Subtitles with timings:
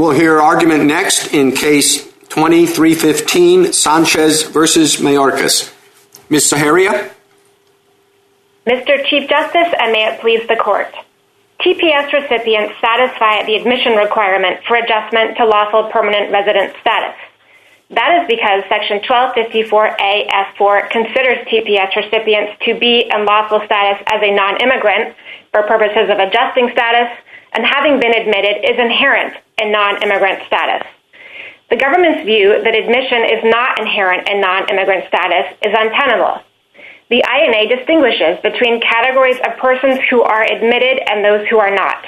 [0.00, 4.60] will hear argument next in Case 2315, Sanchez v.
[5.04, 5.74] Mayorkas.
[6.30, 6.48] Ms.
[6.48, 7.10] Saharia?
[8.66, 9.04] Mr.
[9.04, 10.88] Chief Justice, and may it please the Court,
[11.60, 17.16] TPS recipients satisfy the admission requirement for adjustment to lawful permanent resident status.
[17.90, 24.32] That is because Section 1254A-F4 considers TPS recipients to be in lawful status as a
[24.32, 25.14] non-immigrant
[25.52, 27.10] for purposes of adjusting status,
[27.52, 30.86] and having been admitted is inherent in non-immigrant status.
[31.70, 36.42] The government's view that admission is not inherent in non-immigrant status is untenable.
[37.10, 42.06] The INA distinguishes between categories of persons who are admitted and those who are not.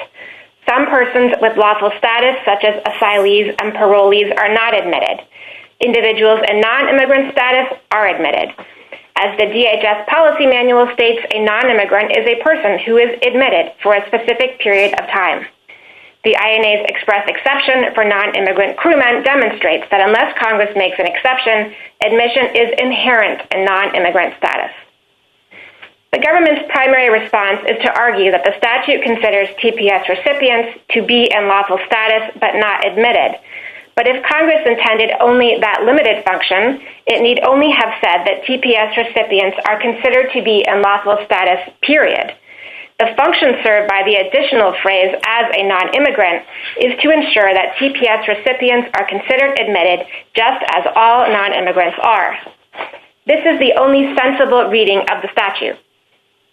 [0.67, 5.25] Some persons with lawful status, such as asylees and parolees, are not admitted.
[5.81, 8.55] Individuals in non-immigrant status are admitted.
[9.15, 13.93] As the DHS policy manual states, a non-immigrant is a person who is admitted for
[13.93, 15.45] a specific period of time.
[16.23, 22.55] The INA's express exception for non-immigrant crewmen demonstrates that unless Congress makes an exception, admission
[22.55, 24.71] is inherent in non-immigrant status.
[26.13, 31.29] The government's primary response is to argue that the statute considers TPS recipients to be
[31.29, 33.37] in lawful status but not admitted.
[33.95, 38.97] But if Congress intended only that limited function, it need only have said that TPS
[38.97, 42.33] recipients are considered to be in lawful status, period.
[42.99, 46.45] The function served by the additional phrase, as a non-immigrant,
[46.81, 52.37] is to ensure that TPS recipients are considered admitted just as all non-immigrants are.
[53.25, 55.77] This is the only sensible reading of the statute.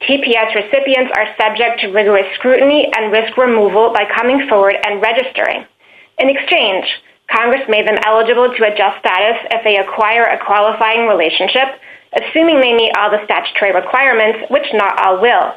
[0.02, 5.66] TPS recipients are subject to rigorous scrutiny and risk removal by coming forward and registering.
[6.18, 6.86] In exchange,
[7.32, 11.78] Congress made them eligible to adjust status if they acquire a qualifying relationship,
[12.12, 15.54] assuming they meet all the statutory requirements, which not all will.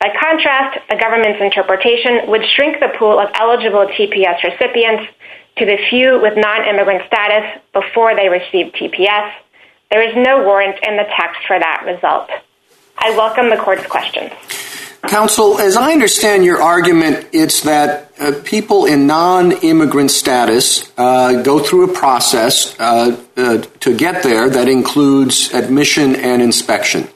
[0.00, 5.04] By contrast, the government's interpretation would shrink the pool of eligible TPS recipients
[5.56, 9.32] to the few with non-immigrant status before they receive TPS.
[9.90, 12.28] There is no warrant in the text for that result.
[12.98, 14.32] I welcome the court's questions.
[15.14, 21.60] Counsel, as I understand your argument, it's that uh, people in non-immigrant status uh, go
[21.60, 23.16] through a process uh,
[23.78, 27.06] to get there that includes admission and inspection.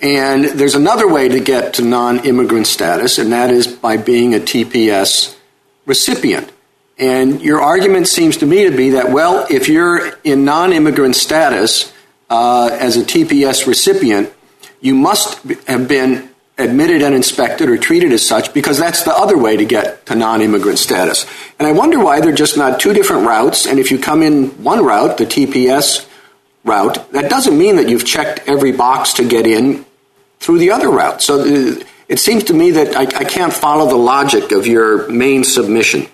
[0.00, 4.38] And there's another way to get to non-immigrant status, and that is by being a
[4.38, 5.36] TPS
[5.84, 6.48] recipient.
[6.96, 11.92] And your argument seems to me to be that, well, if you're in non-immigrant status
[12.30, 14.32] as a TPS recipient,
[14.80, 19.38] you must have been admitted and inspected or treated as such because that's the other
[19.38, 21.26] way to get to non-immigrant status.
[21.58, 24.62] And I wonder why they're just not two different routes, and if you come in
[24.62, 26.08] one route, the TPS
[26.64, 29.84] route, that doesn't mean that you've checked every box to get in
[30.40, 31.22] through the other route.
[31.22, 35.44] So uh, it seems to me that I can't follow the logic of your main
[35.44, 36.06] submission.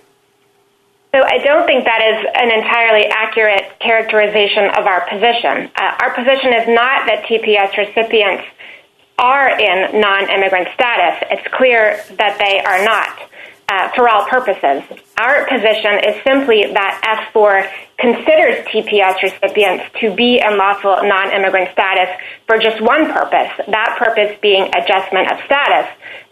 [1.12, 5.70] So I don't think that is an entirely accurate characterization of our position.
[5.74, 8.44] Uh, our position is not that TPS recipients
[9.18, 11.26] are in non-immigrant status.
[11.30, 13.27] It's clear that they are not
[13.68, 14.80] Uh, for all purposes.
[15.20, 17.68] Our position is simply that F4
[17.98, 22.08] considers TPS recipients to be in lawful non-immigrant status
[22.46, 25.84] for just one purpose, that purpose being adjustment of status.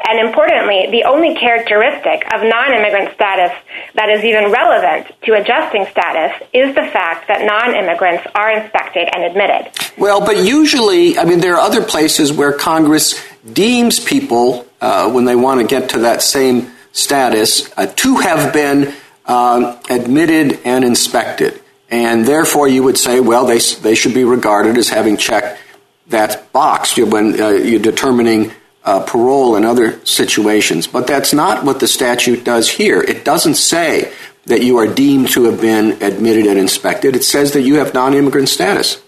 [0.08, 3.52] And importantly, the only characteristic of non-immigrant status
[4.00, 9.28] that is even relevant to adjusting status is the fact that non-immigrants are inspected and
[9.28, 9.68] admitted.
[9.98, 13.12] Well, but usually, I mean, there are other places where Congress
[13.44, 18.52] deems people, uh, when they want to get to that same status, uh, to have
[18.52, 18.94] been
[19.26, 21.62] um, admitted and inspected.
[21.88, 25.60] And therefore, you would say, well, they they should be regarded as having checked
[26.08, 28.52] that box when uh, you're determining
[28.84, 30.86] uh, parole and other situations.
[30.86, 33.00] But that's not what the statute does here.
[33.02, 34.12] It doesn't say
[34.46, 37.16] that you are deemed to have been admitted and inspected.
[37.16, 39.02] It says that you have non-immigrant status.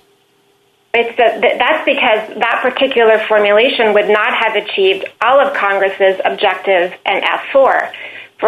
[1.16, 7.52] That's because that particular formulation would not have achieved all of Congress's objectives and F4.
[7.52, 7.92] For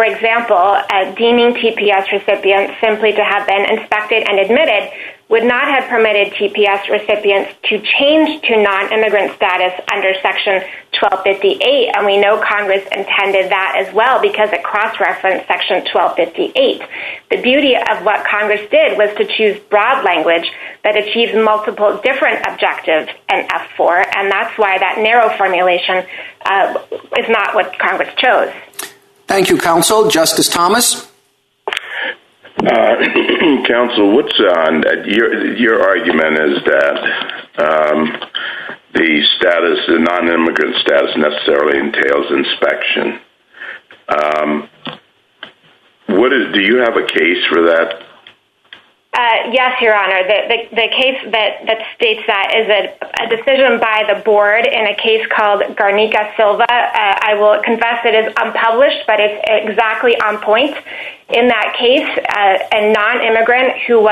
[0.05, 0.79] example,
[1.17, 4.91] deeming TPS recipients simply to have been inspected and admitted
[5.31, 10.59] would not have permitted TPS recipients to change to non-immigrant status under Section
[10.99, 11.95] 1258.
[11.95, 16.83] And we know Congress intended that as well because it cross-referenced Section 1258.
[17.31, 20.51] The beauty of what Congress did was to choose broad language
[20.83, 26.03] that achieves multiple different objectives in F4, And that's why that narrow formulation
[26.43, 26.75] uh,
[27.17, 28.51] is not what Congress chose.
[29.31, 30.09] Thank you, Counsel.
[30.09, 31.09] Justice Thomas?
[31.65, 32.95] Uh,
[33.65, 36.97] counsel, what's on your your argument is that
[37.63, 38.11] um,
[38.93, 43.21] the status, the non-immigrant status necessarily entails inspection.
[44.09, 44.69] Um,
[46.07, 48.03] what is do you have a case for that?
[49.21, 50.23] Uh, yes, Your Honor.
[50.25, 55.61] The case that states that is a decision by the board in a case called
[55.77, 56.65] Garnica Silva.
[56.65, 60.75] Uh, I will confess it is unpublished, but it's exactly on point.
[61.29, 64.09] In that case, uh, a non-immigrant who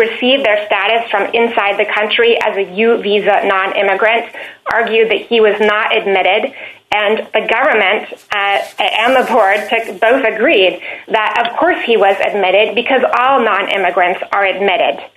[0.00, 4.34] received their status from inside the country as a U visa non-immigrant
[4.66, 6.52] argued that he was not admitted,
[6.92, 12.74] and the government uh, and the board both agreed that, of course, he was admitted
[12.74, 15.10] because all non-immigrants are admitted.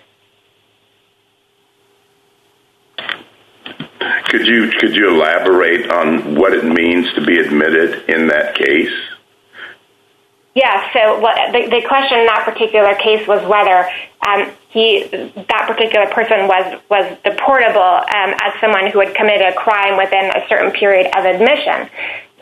[4.30, 8.94] Could you could you elaborate on what it means to be admitted in that case?
[10.56, 10.92] Yes.
[10.94, 11.20] So
[11.52, 13.90] the question in that particular case was whether
[14.26, 19.98] um, that particular person was was deportable um, as someone who had committed a crime
[19.98, 21.90] within a certain period of admission.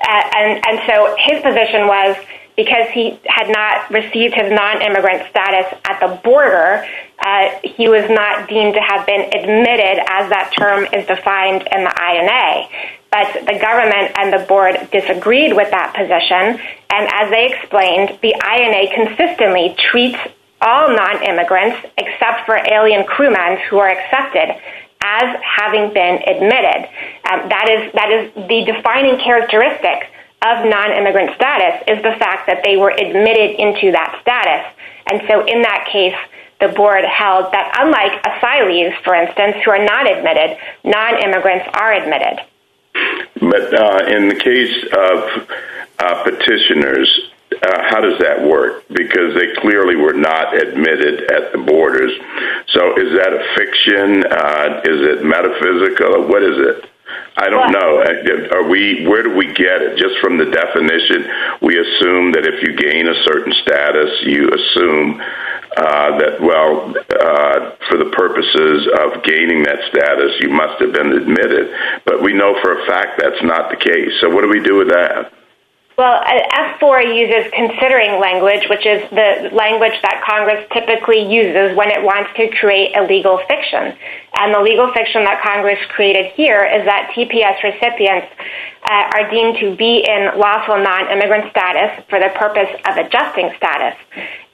[0.02, 2.18] Uh, and and so his position was
[2.58, 6.84] because he had not received his non-immigrant status at the border,
[7.24, 11.84] uh, he was not deemed to have been admitted as that term is defined in
[11.86, 12.68] the INA.
[13.12, 16.60] But the government and the board disagreed with that position,
[16.90, 20.20] and as they explained, the INA consistently treats
[20.62, 24.56] all non-immigrants except for alien crewmen who are accepted
[25.02, 26.90] as having been admitted.
[27.30, 30.10] Um, that is that is the defining characteristic
[30.46, 34.66] of non-immigrant status is the fact that they were admitted into that status.
[35.10, 36.16] And so in that case,
[36.60, 42.42] the board held that unlike asylees, for instance, who are not admitted, non-immigrants are admitted.
[43.40, 45.48] But uh, in the case of
[46.00, 48.84] uh, petitioners, Uh, how does that work?
[48.90, 52.12] Because they clearly were not admitted at the borders.
[52.76, 54.24] So is that a fiction?
[54.28, 56.28] Uh, is it metaphysical?
[56.28, 56.90] What is it?
[57.38, 58.04] I don't know.
[58.04, 59.08] Uh, are we?
[59.08, 59.98] Where do we get it?
[59.98, 61.30] Just from the definition,
[61.62, 65.22] we assume that if you gain a certain status, you assume
[65.78, 66.94] that, well,
[67.90, 71.70] for the purposes of gaining that status, you must have been admitted.
[72.06, 74.12] But we know for a fact that's not the case.
[74.20, 75.32] So what do we do with that?
[75.98, 81.90] Well, uh, F4 uses considering language, which is the language that Congress typically uses when
[81.90, 83.98] it wants to create a legal fiction.
[84.38, 88.30] And the legal fiction that Congress created here is that TPS recipients
[88.86, 93.98] uh, are deemed to be in lawful non-immigrant status for the purpose of adjusting status.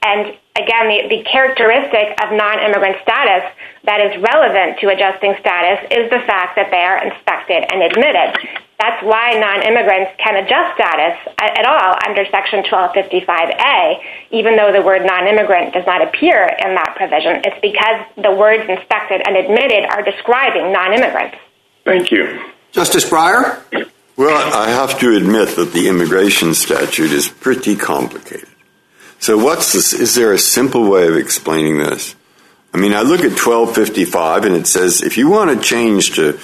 [0.00, 3.52] And again, the characteristic of non-immigrant status
[3.84, 8.63] that is relevant to adjusting status is the fact that they are inspected and admitted.
[8.78, 15.06] That's why non-immigrants can adjust status at all under Section 1255A, even though the word
[15.06, 17.40] non-immigrant does not appear in that provision.
[17.44, 21.36] It's because the words inspected and admitted are describing non-immigrants.
[21.84, 22.50] Thank you.
[22.72, 23.62] Justice Breyer?
[24.16, 28.48] Well, I have to admit that the immigration statute is pretty complicated.
[29.18, 32.14] So what's is there a simple way of explaining this?
[32.72, 36.38] I mean, I look at 1255 and it says if you want to change to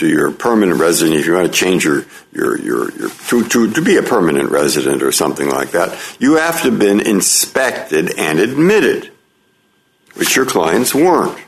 [0.00, 3.96] your permanent resident, if you want to change your your your to to to be
[3.96, 9.10] a permanent resident or something like that, you have to have been inspected and admitted,
[10.14, 11.38] which your clients weren't.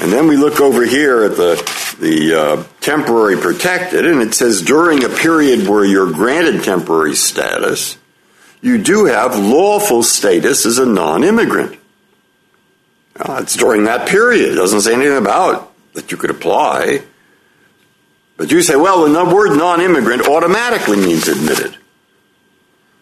[0.00, 1.56] And then we look over here at the
[1.98, 7.96] the uh, temporary protected, and it says during a period where you're granted temporary status,
[8.60, 11.78] you do have lawful status as a non-immigrant.
[13.18, 14.52] It's during that period.
[14.52, 17.02] It doesn't say anything about that you could apply.
[18.36, 21.76] But you say, well, the word non-immigrant automatically means admitted.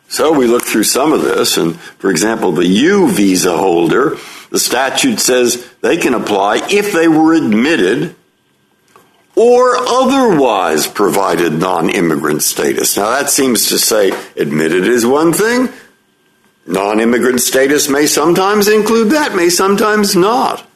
[0.08, 4.16] So we look through some of this, and for example, the U visa holder,
[4.50, 8.16] the statute says they can apply if they were admitted
[9.36, 12.96] or otherwise provided non-immigrant status.
[12.96, 15.68] Now, that seems to say admitted is one thing.
[16.66, 20.66] Non-immigrant status may sometimes include that, may sometimes not.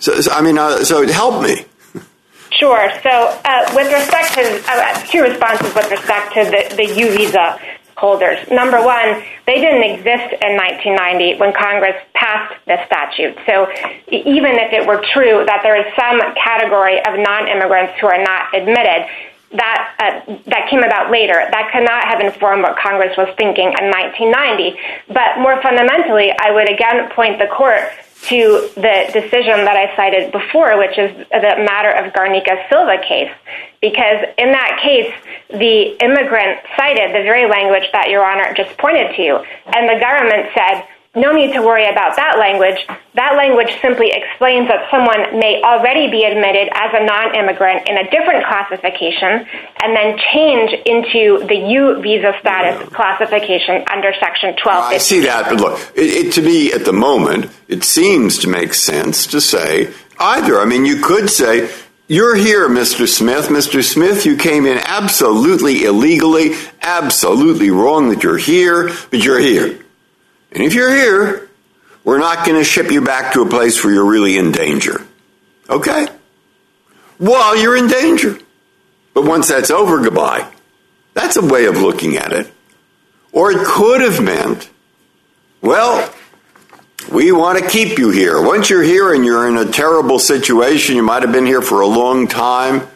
[0.00, 1.64] So I mean, uh, so help me.
[2.58, 2.90] Sure.
[3.02, 3.10] So
[3.44, 6.42] uh, with respect to uh, two responses with respect to
[6.76, 7.58] the U visa
[7.96, 8.38] holders.
[8.50, 13.34] Number one, they didn't exist in 1990 when Congress passed the statute.
[13.46, 13.66] So
[14.10, 18.54] even if it were true that there is some category of non-immigrants who are not
[18.54, 19.06] admitted,
[19.50, 21.32] that uh, that came about later.
[21.32, 24.76] That could not have informed what Congress was thinking in 1990.
[25.08, 27.88] But more fundamentally, I would again point the court
[28.22, 33.30] to the decision that I cited before, which is the matter of Garnica Silva case.
[33.80, 35.12] Because in that case,
[35.50, 39.44] the immigrant cited the very language that Your Honor just pointed to.
[39.70, 40.82] And the government said,
[41.20, 42.78] no need to worry about that language.
[43.14, 48.10] That language simply explains that someone may already be admitted as a non-immigrant in a
[48.10, 49.46] different classification
[49.82, 54.84] and then change into the U visa status classification under Section 12.
[54.84, 58.48] I see that, but look, it, it, to me at the moment, it seems to
[58.48, 60.58] make sense to say either.
[60.60, 61.70] I mean, you could say,
[62.06, 63.06] you're here, Mr.
[63.06, 63.48] Smith.
[63.48, 63.84] Mr.
[63.84, 69.78] Smith, you came in absolutely illegally, absolutely wrong that you're here, but you're here.
[70.52, 71.48] And if you're here,
[72.04, 75.06] we're not going to ship you back to a place where you're really in danger.
[75.68, 76.08] Okay?
[77.18, 78.38] While you're in danger.
[79.12, 80.50] But once that's over, goodbye.
[81.14, 82.52] That's a way of looking at it.
[83.32, 84.70] Or it could have meant,
[85.60, 86.12] well,
[87.12, 88.40] we want to keep you here.
[88.40, 91.80] Once you're here and you're in a terrible situation, you might have been here for
[91.80, 92.86] a long time.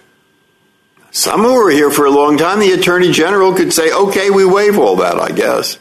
[1.10, 4.44] Some who were here for a long time, the Attorney General could say, okay, we
[4.44, 5.78] waive all that, I guess.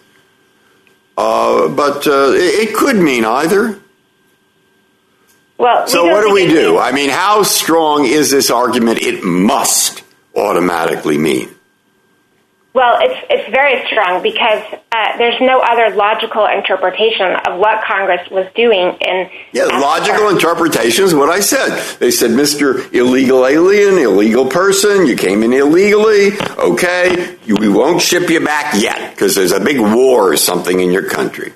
[1.18, 3.80] Uh, but uh, it could mean either.
[5.58, 6.80] Well, so what do we do?
[6.80, 9.00] I mean, how strong is this argument?
[9.00, 10.04] It must
[10.36, 11.54] automatically mean.
[12.74, 14.64] Well, it's it's very strong because
[14.94, 19.82] uh, there's no other logical interpretation of what Congress was doing in Yeah, F4.
[19.82, 21.78] logical interpretation is what I said.
[22.00, 22.92] They said, Mr.
[22.94, 28.74] Illegal Alien, illegal person, you came in illegally, okay, you, we won't ship you back
[28.82, 31.52] yet because there's a big war or something in your country.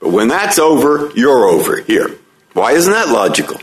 [0.00, 2.10] But when that's over, you're over here.
[2.54, 3.60] Why isn't that logical?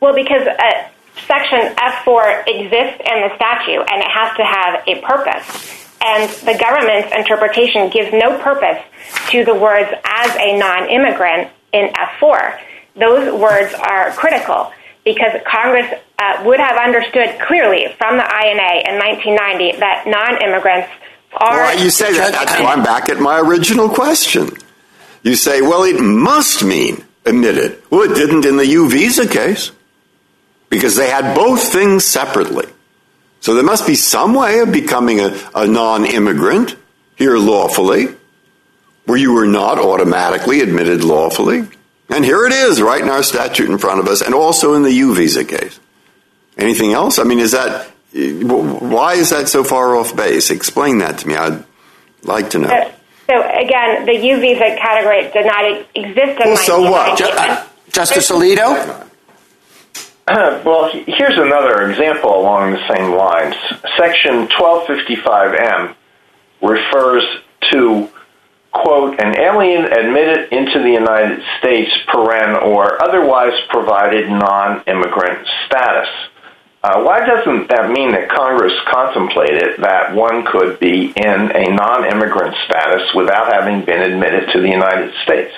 [0.00, 0.88] Well, because uh,
[1.26, 5.76] Section F4 exists in the statute and it has to have a purpose.
[6.02, 8.82] And the government's interpretation gives no purpose
[9.30, 12.58] to the words as a non immigrant in F4.
[12.96, 14.72] Those words are critical
[15.04, 20.88] because Congress uh, would have understood clearly from the INA in 1990 that non immigrants
[21.34, 21.64] are.
[21.64, 22.32] Why you say that?
[22.32, 24.48] That's why I'm back at my original question.
[25.22, 27.82] You say, well, it must mean admitted.
[27.90, 29.70] Well, it didn't in the U visa case
[30.70, 32.66] because they had both things separately.
[33.40, 36.76] So there must be some way of becoming a, a non immigrant
[37.16, 38.08] here lawfully
[39.06, 41.66] where you were not automatically admitted lawfully.
[42.08, 44.82] And here it is right in our statute in front of us and also in
[44.82, 45.80] the U visa case.
[46.58, 47.18] Anything else?
[47.18, 50.50] I mean, is that why is that so far off base?
[50.50, 51.36] Explain that to me.
[51.36, 51.64] I'd
[52.24, 52.92] like to know.
[53.26, 57.20] So again, the U visa category did not exist in Well, so what?
[57.20, 57.22] 1990.
[57.22, 59.09] Ju- uh, Justice Alito?
[60.64, 63.56] well, here's another example along the same lines.
[63.98, 65.96] Section 1255M
[66.62, 67.24] refers
[67.72, 68.08] to,
[68.70, 76.08] quote, an alien admitted into the United States, paren, or otherwise provided non immigrant status.
[76.84, 82.06] Uh, why doesn't that mean that Congress contemplated that one could be in a non
[82.06, 85.52] immigrant status without having been admitted to the United States?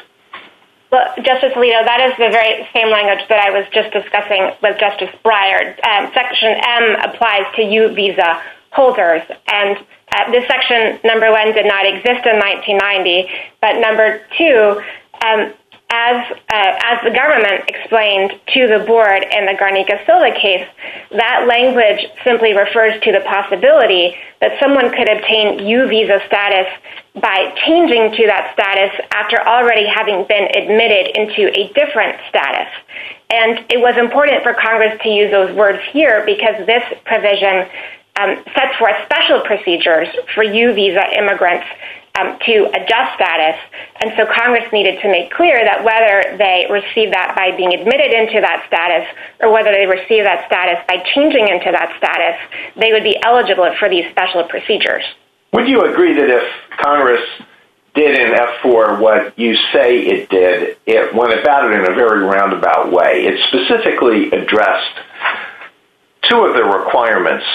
[0.93, 4.77] Well, Justice Alito, that is the very same language that I was just discussing with
[4.77, 5.73] Justice Breyer.
[5.89, 9.79] Um, section M applies to U visa holders, and
[10.13, 13.25] uh, this section, number one, did not exist in 1990,
[13.63, 14.85] but number two,
[15.25, 15.55] um,
[15.93, 20.67] as uh, as the government explained to the board in the Garnica Silva case,
[21.13, 26.67] that language simply refers to the possibility that someone could obtain U visa status
[27.21, 32.73] by changing to that status after already having been admitted into a different status.
[33.29, 37.69] And it was important for Congress to use those words here because this provision
[38.17, 41.67] um, sets forth special procedures for U visa immigrants
[42.15, 43.57] Um, to adjust status.
[44.03, 48.13] And so Congress needed to make clear that whether they receive that by being admitted
[48.13, 49.09] into that status
[49.41, 52.37] or whether they receive that status by changing into that status,
[52.77, 55.05] they would be eligible for these special procedures.
[55.55, 56.45] Would you agree that if
[56.85, 57.25] Congress
[57.95, 62.25] did in F4 what you say it did, it went about it in a very
[62.25, 63.25] roundabout way?
[63.25, 65.01] It specifically addressed
[66.29, 67.47] two of the requirements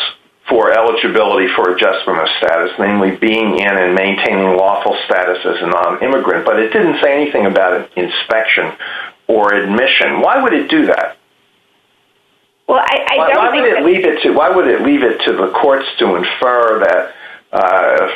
[0.50, 5.68] for eligibility for adjustment of status, namely being in and maintaining lawful status as a
[5.68, 8.72] non-immigrant, but it didn't say anything about inspection
[9.27, 10.22] or admission.
[10.22, 11.18] Why would it do that?
[12.68, 15.04] Well, I, don't why think would it that- leave it to why would it leave
[15.04, 17.13] it to the courts to infer that
[17.51, 18.10] uh,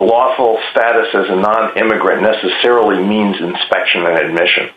[0.00, 4.70] lawful status as a non-immigrant necessarily means inspection and admission?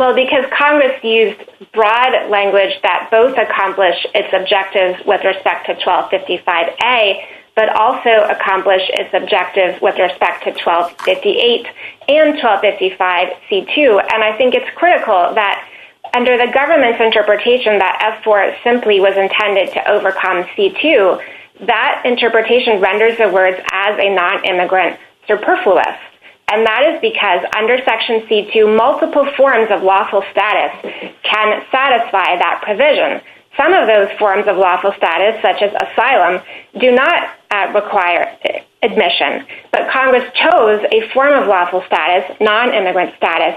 [0.00, 1.36] Well, because Congress used
[1.74, 7.20] broad language that both accomplish its objectives with respect to 1255A,
[7.54, 11.66] but also accomplish its objectives with respect to 1258
[12.08, 14.00] and 1255C2.
[14.14, 15.68] And I think it's critical that
[16.16, 21.20] under the government's interpretation that F4 simply was intended to overcome C2,
[21.66, 26.09] that interpretation renders the words as a non-immigrant superfluous.
[26.50, 30.74] And that is because under Section C2, multiple forms of lawful status
[31.22, 33.22] can satisfy that provision.
[33.56, 36.42] Some of those forms of lawful status, such as asylum,
[36.80, 39.46] do not uh, require uh, admission.
[39.70, 43.54] But Congress chose a form of lawful status, non-immigrant status,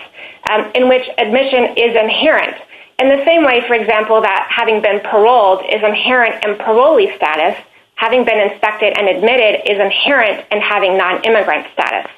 [0.52, 2.58] um, in which admission is inherent.
[3.00, 7.58] In the same way, for example, that having been paroled is inherent in parolee status,
[7.96, 12.12] having been inspected and admitted is inherent in having non-immigrant status.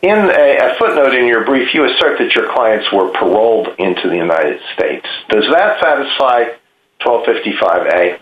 [0.00, 4.16] In a footnote in your brief, you assert that your clients were paroled into the
[4.16, 5.06] United States.
[5.28, 6.44] Does that satisfy
[7.00, 8.20] 1255A?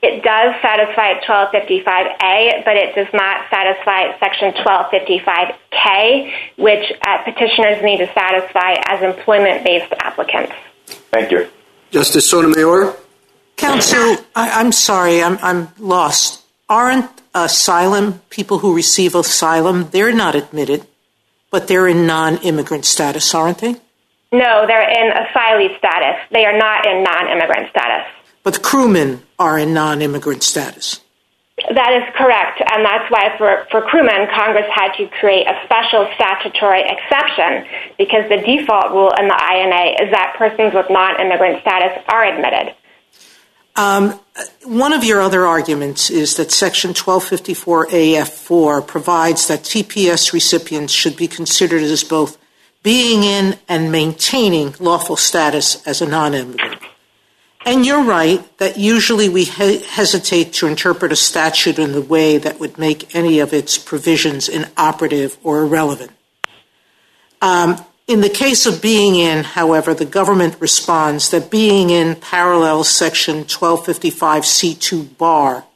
[0.00, 7.98] It does satisfy 1255A, but it does not satisfy Section 1255K, which uh, petitioners need
[7.98, 10.52] to satisfy as employment-based applicants.
[11.10, 11.48] Thank you.
[11.90, 12.94] Justice Sotomayor?
[13.56, 16.44] Counsel, I'm sorry, I'm lost.
[16.68, 20.86] Aren't asylum, people who receive asylum, they're not admitted,
[21.50, 23.76] but they're in non-immigrant status, aren't they?
[24.30, 26.20] No, they're in asylee status.
[26.30, 28.06] They are not in non-immigrant status.
[28.42, 31.00] But crewmen are in non-immigrant status.
[31.74, 36.06] That is correct, and that's why for, for crewmen, Congress had to create a special
[36.14, 37.66] statutory exception
[37.98, 42.76] because the default rule in the INA is that persons with non-immigrant status are admitted.
[43.78, 44.18] Um,
[44.64, 51.28] one of your other arguments is that Section 1254AF4 provides that TPS recipients should be
[51.28, 52.38] considered as both
[52.82, 56.82] being in and maintaining lawful status as a non-immigrant.
[57.64, 62.58] And you're right that usually we hesitate to interpret a statute in the way that
[62.58, 66.10] would make any of its provisions inoperative or irrelevant.
[67.40, 67.76] Um,
[68.08, 73.44] In the case of being in, however, the government responds that being in parallels Section
[73.44, 75.66] 1255C2 bar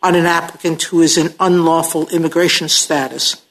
[0.00, 3.44] on an applicant who is in unlawful immigration status,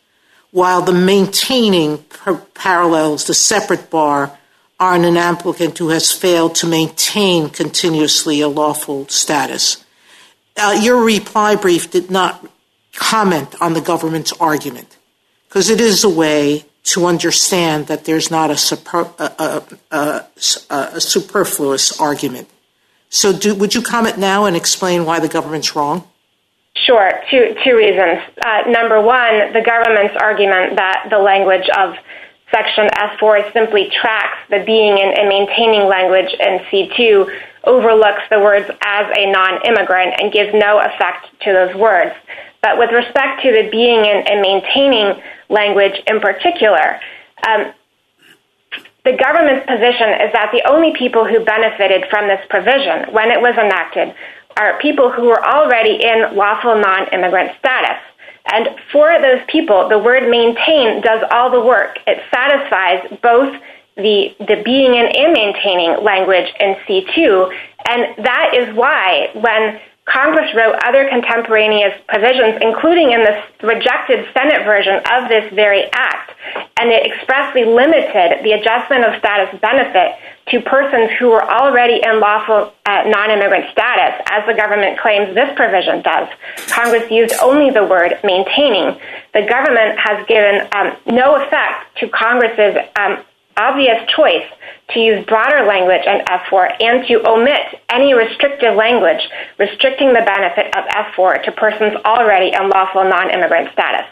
[0.52, 1.98] while the maintaining
[2.54, 4.38] parallels the separate bar
[4.80, 9.84] on an applicant who has failed to maintain continuously a lawful status.
[10.56, 12.48] Uh, your reply brief did not
[12.94, 14.98] comment on the government's argument
[15.50, 18.58] because it is a way to understand that there's not a
[21.00, 22.50] superfluous argument.
[23.10, 26.08] So would you comment now and explain why the government's wrong?
[26.76, 28.20] Sure, two reasons.
[28.42, 31.96] Uh, number one, the government's argument that the language of
[32.52, 37.30] Section F4 simply tracks the being and maintaining language in C2
[37.66, 42.16] overlooks the words as a non-immigrant and gives no effect to those words.
[42.62, 47.00] But with respect to the being in and maintaining language in particular,
[47.48, 47.74] um,
[49.06, 53.40] the government's position is that the only people who benefited from this provision when it
[53.40, 54.14] was enacted
[54.58, 57.98] are people who were already in lawful non-immigrant status.
[58.52, 61.98] And for those people, the word maintain does all the work.
[62.08, 63.56] It satisfies both
[63.96, 67.56] the being in and maintaining language in C2.
[67.88, 74.66] And that is why when Congress wrote other contemporaneous provisions, including in the rejected Senate
[74.66, 76.34] version of this very act,
[76.78, 80.18] and it expressly limited the adjustment of status benefit
[80.50, 85.50] to persons who were already in lawful uh, non-immigrant status, as the government claims this
[85.56, 86.28] provision does,
[86.70, 88.98] Congress used only the word maintaining.
[89.34, 93.24] The government has given um, no effect to Congress's um,
[93.60, 94.48] obvious choice
[94.94, 99.22] to use broader language in F4 and to omit any restrictive language
[99.60, 104.08] restricting the benefit of f4 to persons already in lawful non-immigrant status.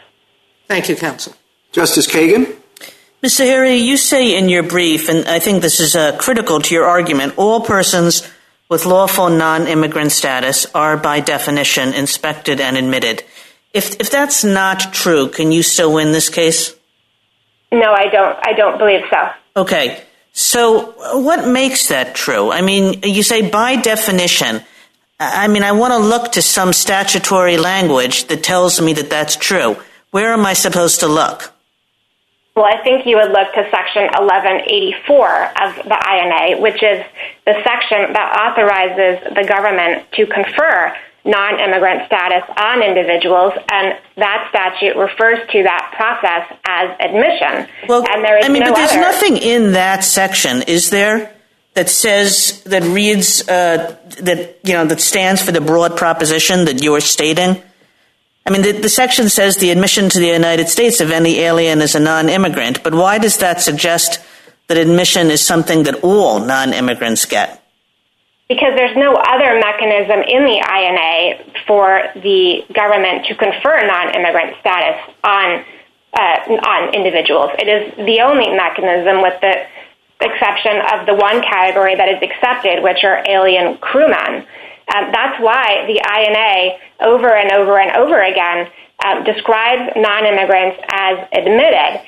[0.66, 1.34] Thank you, counsel.
[1.72, 2.56] Justice Kagan?
[3.22, 3.44] Mr.
[3.44, 6.84] Harry, you say in your brief, and I think this is uh, critical to your
[6.84, 8.30] argument, all persons
[8.68, 13.24] with lawful non-immigrant status are by definition inspected and admitted.
[13.74, 16.77] If that's not true, can you still win this case?
[17.70, 19.62] No, I don't I don't believe so.
[19.62, 20.02] Okay.
[20.32, 22.50] So what makes that true?
[22.50, 24.62] I mean, you say by definition.
[25.20, 29.34] I mean, I want to look to some statutory language that tells me that that's
[29.34, 29.76] true.
[30.12, 31.52] Where am I supposed to look?
[32.54, 37.04] Well, I think you would look to Section 1184 of the INA, which is
[37.44, 40.96] the section that authorizes the government to confer
[41.28, 47.68] non-immigrant status on individuals, and that statute refers to that process as admission.
[47.86, 51.34] Well, I mean, but there's nothing in that section, is there,
[51.74, 56.82] that says, that reads, uh, that you know that stands for the broad proposition that
[56.82, 57.62] you are stating?
[58.46, 61.94] I mean, the section says the admission to the United States of any alien is
[61.94, 64.20] a non-immigrant, but why does that suggest
[64.68, 67.62] that admission is something that all non-immigrants get?
[68.48, 74.96] Because there's no other mechanism in the INA for the government to confer non-immigrant status
[75.22, 75.64] on
[76.14, 77.50] uh, on individuals.
[77.58, 79.66] It is the only mechanism with the
[80.20, 84.46] exception of the one category that is accepted, which are alien crewmen.
[84.88, 88.70] Um, that's why the INA over and over and over again
[89.04, 92.00] um, describes non-immigrants as admitted.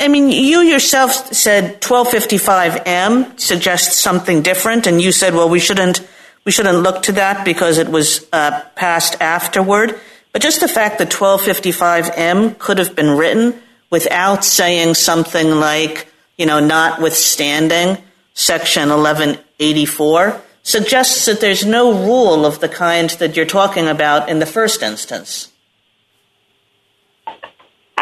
[0.00, 6.06] I mean, you yourself said 1255M suggests something different, and you said, well, we shouldn't
[6.44, 9.98] we shouldn't look to that because it was uh, passed afterward.
[10.32, 16.46] But just the fact that 1255M could have been written without saying something like, you
[16.46, 17.98] know, notwithstanding
[18.34, 24.38] Section 1184 suggests that there's no rule of the kind that you're talking about in
[24.38, 25.51] the first instance.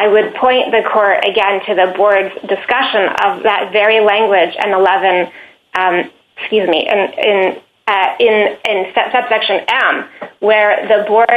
[0.00, 4.72] I would point the court again to the board's discussion of that very language in
[4.72, 5.28] 11,
[5.76, 6.10] um,
[6.40, 8.16] excuse me, in uh,
[9.12, 10.08] subsection M,
[10.40, 11.28] where the board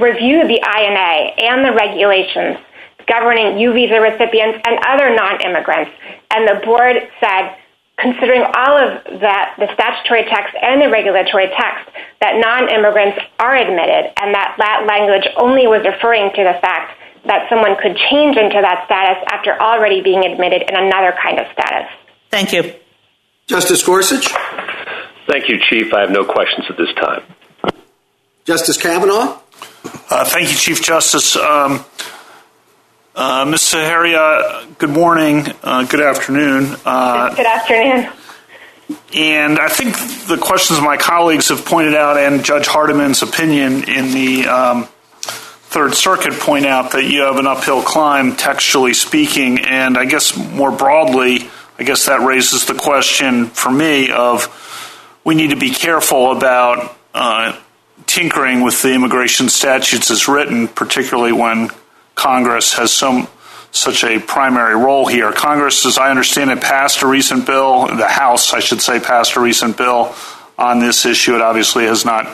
[0.00, 1.12] reviewed the INA
[1.44, 2.56] and the regulations
[3.04, 5.92] governing U visa recipients and other non-immigrants.
[6.30, 7.52] And the board said,
[7.98, 11.84] considering all of that, the statutory text and the regulatory text,
[12.22, 17.48] that non-immigrants are admitted and that that language only was referring to the fact that
[17.48, 21.88] someone could change into that status after already being admitted in another kind of status.
[22.30, 22.74] Thank you.
[23.46, 24.28] Justice Gorsuch?
[25.28, 25.92] Thank you, Chief.
[25.92, 27.22] I have no questions at this time.
[28.44, 29.38] Justice Kavanaugh?
[30.10, 31.36] Uh, thank you, Chief Justice.
[31.36, 31.84] Um,
[33.14, 33.60] uh, Ms.
[33.60, 35.46] Saharia, good morning.
[35.62, 36.70] Uh, good afternoon.
[36.70, 38.10] Good afternoon.
[39.14, 44.12] And I think the questions my colleagues have pointed out and Judge Hardiman's opinion in
[44.12, 44.88] the um,
[45.70, 49.60] Third Circuit point out that you have an uphill climb, textually speaking.
[49.60, 54.48] And I guess more broadly, I guess that raises the question for me of
[55.22, 57.56] we need to be careful about uh,
[58.06, 61.68] tinkering with the immigration statutes as written, particularly when
[62.16, 63.28] Congress has some
[63.70, 65.30] such a primary role here.
[65.30, 69.36] Congress, as I understand it, passed a recent bill, the House, I should say, passed
[69.36, 70.16] a recent bill
[70.58, 71.36] on this issue.
[71.36, 72.24] It obviously has not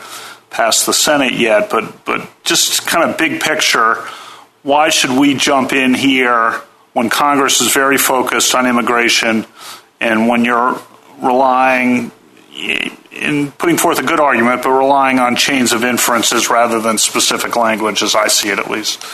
[0.48, 1.68] passed the Senate yet.
[1.68, 3.96] But just kind of big picture,
[4.62, 6.52] why should we jump in here
[6.94, 9.44] when Congress is very focused on immigration
[10.00, 10.80] and when you're
[11.22, 12.10] relying,
[13.12, 17.56] in putting forth a good argument, but relying on chains of inferences rather than specific
[17.56, 19.04] language, as I see it at least?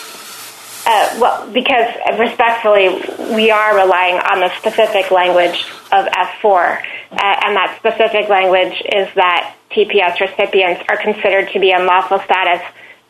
[0.84, 2.88] Uh, well, because respectfully,
[3.34, 6.82] we are relying on the specific language of F-4.
[7.12, 12.18] Uh, and that specific language is that TPS recipients are considered to be in lawful
[12.20, 12.62] status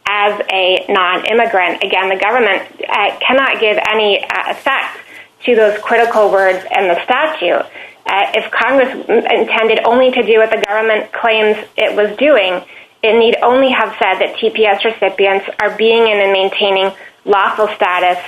[0.06, 1.82] as a non-immigrant.
[1.82, 4.98] Again, the government uh, cannot give any uh, effect
[5.44, 7.64] to those critical words in the statute.
[8.04, 12.62] Uh, if Congress intended only to do what the government claims it was doing,
[13.02, 16.92] it need only have said that TPS recipients are being in and maintaining
[17.24, 18.18] lawful status,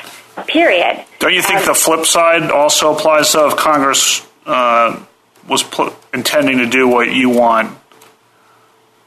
[0.46, 1.04] period.
[1.18, 5.64] Don't you think the flip side also applies, though, if Congress was
[6.12, 7.76] intending to do what you want?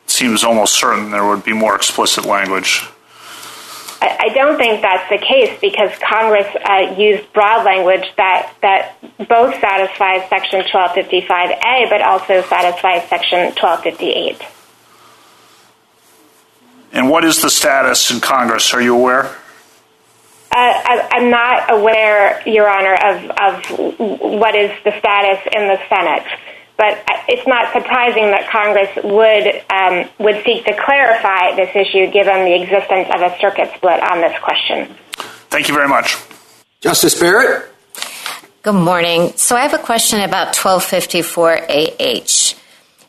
[0.07, 2.87] Seems almost certain there would be more explicit language.
[3.99, 8.95] I don't think that's the case because Congress uh, used broad language that that
[9.27, 14.41] both satisfies Section 1255A, but also satisfies Section 1258.
[16.93, 18.73] And what is the status in Congress?
[18.73, 19.35] Are you aware?
[20.51, 26.25] Uh, I'm not aware, Your Honor, of, of what is the status in the Senate.
[26.77, 28.89] But it's not surprising that Congress
[29.69, 34.21] um, would seek to clarify this issue given the existence of a circuit split on
[34.21, 34.95] this question.
[35.49, 36.17] Thank you very much.
[36.81, 37.73] Justice Barrett?
[38.61, 39.33] Good morning.
[39.37, 42.53] So I have a question about 1254AH.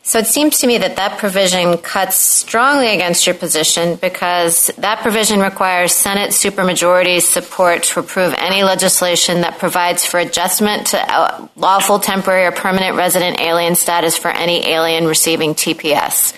[0.09, 5.03] So it seems to me that that provision cuts strongly against your position because that
[5.03, 11.99] provision requires Senate supermajority support to approve any legislation that provides for adjustment to lawful
[11.99, 16.35] temporary or permanent resident alien status for any alien receiving TPS.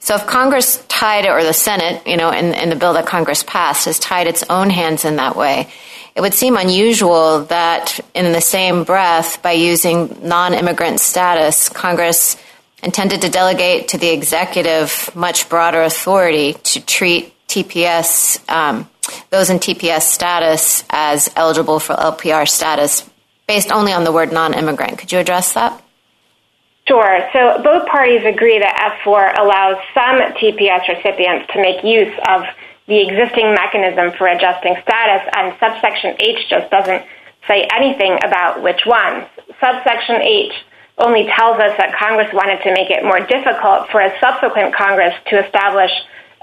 [0.00, 3.84] So if Congress tied, or the Senate, you know, in the bill that Congress passed,
[3.84, 5.68] has tied its own hands in that way,
[6.16, 12.36] it would seem unusual that in the same breath, by using non-immigrant status, Congress
[12.82, 18.88] intended to delegate to the executive much broader authority to treat TPS, um,
[19.30, 23.08] those in TPS status as eligible for LPR status
[23.46, 24.98] based only on the word non-immigrant.
[24.98, 25.82] Could you address that?
[26.88, 27.18] Sure.
[27.32, 32.42] So both parties agree that F4 allows some TPS recipients to make use of
[32.86, 37.02] the existing mechanism for adjusting status, and subsection H just doesn't
[37.48, 39.26] say anything about which ones.
[39.58, 40.52] Subsection H
[40.98, 45.14] only tells us that Congress wanted to make it more difficult for a subsequent Congress
[45.28, 45.90] to establish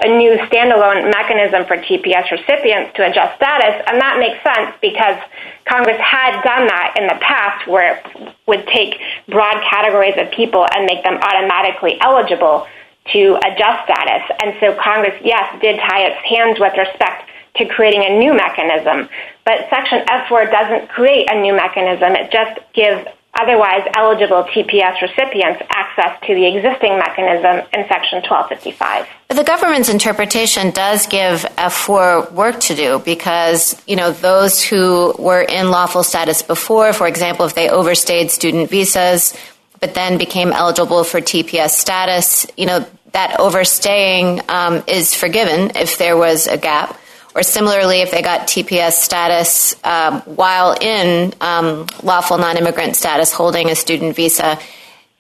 [0.02, 5.18] a new standalone mechanism for TPS recipients to adjust status, and that makes sense because
[5.66, 10.66] Congress had done that in the past where it would take broad categories of people
[10.76, 12.68] and make them automatically eligible
[13.14, 14.24] to adjust status.
[14.42, 19.10] And so Congress, yes, did tie its hands with respect to creating a new mechanism.
[19.46, 22.14] But Section F4 doesn't create a new mechanism.
[22.14, 23.06] It just gives
[23.40, 29.08] otherwise eligible TPS recipients access to the existing mechanism in Section 1255.
[29.28, 35.16] But the government's interpretation does give F4 work to do because, you know, those who
[35.18, 39.34] were in lawful status before, for example, if they overstayed student visas,
[39.80, 45.98] but then became eligible for TPS status, you know, that overstaying um, is forgiven if
[45.98, 47.00] there was a gap
[47.36, 53.70] or similarly, if they got TPS status um, while in um, lawful non-immigrant status, holding
[53.70, 54.60] a student visa,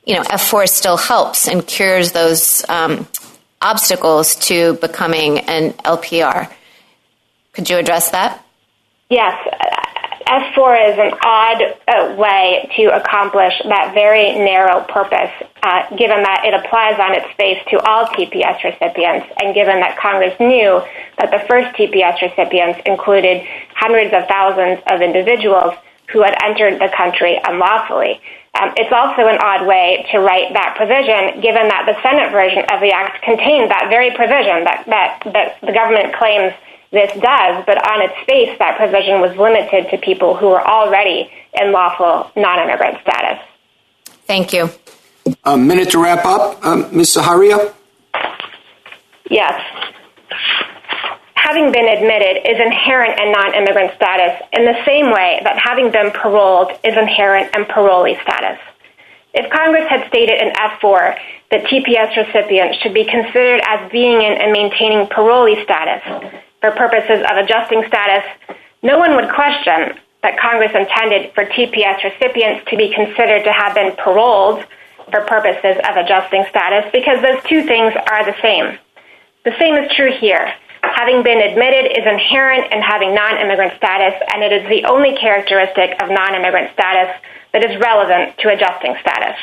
[0.06, 3.08] you know, F4 still helps and cures those um,
[3.62, 6.52] obstacles to becoming an LPR.
[7.54, 8.44] Could you address that?
[9.10, 9.34] Yes.
[10.28, 15.32] F4 is an odd uh, way to accomplish that very narrow purpose,
[15.62, 19.98] uh, given that it applies on its face to all TPS recipients, and given that
[19.98, 20.82] Congress knew
[21.18, 25.74] that the first TPS recipients included hundreds of thousands of individuals
[26.12, 28.22] who had entered the country unlawfully.
[28.54, 32.62] Um, it's also an odd way to write that provision, given that the Senate version
[32.70, 36.54] of the Act contained that very provision that, that, that the government claims
[36.94, 41.28] this does, but on its face, that provision was limited to people who were already
[41.60, 43.44] in lawful non-immigrant status.
[44.28, 44.70] Thank you.
[45.44, 46.64] A minute to wrap up.
[46.64, 47.14] Um, Ms.
[47.14, 47.74] Saharia?
[49.28, 49.60] Yes.
[51.34, 56.12] Having been admitted is inherent in non-immigrant status in the same way that having been
[56.12, 58.60] paroled is inherent in parolee status.
[59.34, 61.18] If Congress had stated in F4
[61.50, 67.20] that TPS recipients should be considered as being in and maintaining parolee status, for purposes
[67.28, 68.24] of adjusting status,
[68.82, 73.76] no one would question that Congress intended for TPS recipients to be considered to have
[73.76, 74.64] been paroled
[75.12, 78.80] for purposes of adjusting status because those two things are the same.
[79.44, 80.56] The same is true here.
[80.84, 86.00] Having been admitted is inherent in having non-immigrant status, and it is the only characteristic
[86.02, 87.12] of non-immigrant status
[87.52, 89.36] that is relevant to adjusting status.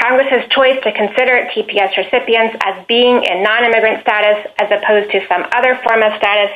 [0.00, 5.44] Congress's choice to consider TPS recipients as being in non-immigrant status as opposed to some
[5.52, 6.54] other form of status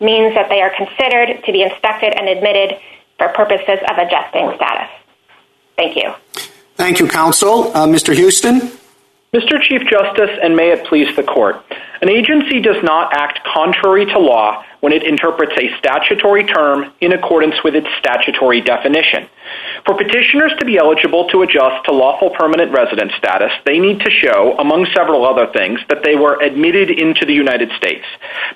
[0.00, 2.78] means that they are considered to be inspected and admitted
[3.18, 4.90] for purposes of adjusting status.
[5.76, 6.14] Thank you.
[6.74, 7.70] Thank you, counsel.
[7.76, 8.16] Uh, Mr.
[8.16, 8.72] Huston?
[9.32, 9.62] Mr.
[9.62, 11.62] Chief Justice, and may it please the court,
[12.02, 17.12] an agency does not act contrary to law when it interprets a statutory term in
[17.12, 19.28] accordance with its statutory definition.
[19.86, 24.10] For petitioners to be eligible to adjust to lawful permanent resident status, they need to
[24.10, 28.04] show, among several other things, that they were admitted into the United States.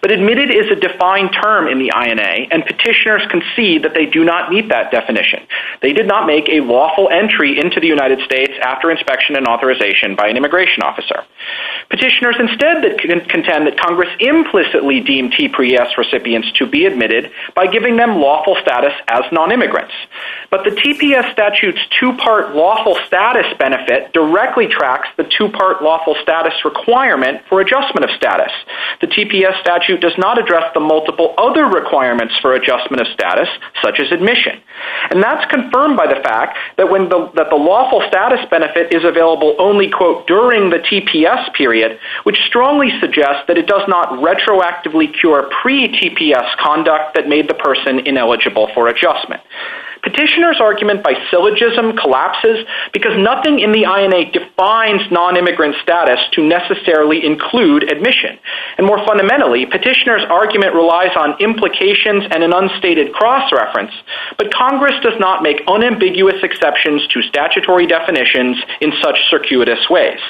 [0.00, 4.24] But admitted is a defined term in the INA, and petitioners concede that they do
[4.24, 5.40] not meet that definition.
[5.80, 10.16] They did not make a lawful entry into the United States after inspection and authorization
[10.16, 11.24] by an immigration officer.
[11.88, 18.16] Petitioners instead contend that Congress implicitly deemed TPS recipients to be admitted by giving them
[18.20, 19.94] lawful status as non-immigrants.
[20.50, 20.70] But the
[21.14, 28.04] TPS statute's two-part lawful status benefit directly tracks the two-part lawful status requirement for adjustment
[28.04, 28.50] of status.
[29.00, 33.48] The TPS statute does not address the multiple other requirements for adjustment of status,
[33.82, 34.60] such as admission.
[35.10, 39.04] And that's confirmed by the fact that when the, that the lawful status benefit is
[39.04, 45.14] available only, quote, during the TPS period, which strongly suggests that it does not retroactively
[45.20, 49.40] cure pre-TPS conduct that made the person ineligible for adjustment.
[50.04, 52.60] Petitioner's argument by syllogism collapses
[52.92, 58.38] because nothing in the INA defines non-immigrant status to necessarily include admission.
[58.76, 63.92] And more fundamentally, petitioner's argument relies on implications and an unstated cross-reference,
[64.36, 70.20] but Congress does not make unambiguous exceptions to statutory definitions in such circuitous ways.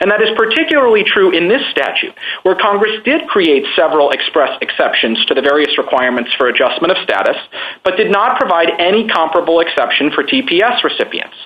[0.00, 5.24] And that is particularly true in this statute, where Congress did create several express exceptions
[5.26, 7.36] to the various requirements for adjustment of status,
[7.84, 11.36] but did not provide any comparable exception for TPS recipients.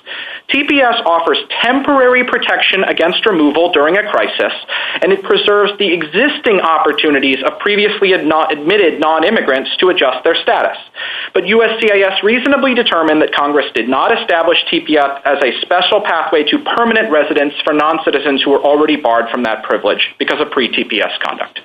[0.49, 4.53] TPS offers temporary protection against removal during a crisis,
[5.03, 10.79] and it preserves the existing opportunities of previously admitted non-immigrants to adjust their status.
[11.35, 16.59] But USCIS reasonably determined that Congress did not establish TPS as a special pathway to
[16.77, 21.61] permanent residence for non-citizens who were already barred from that privilege because of pre-TPS conduct.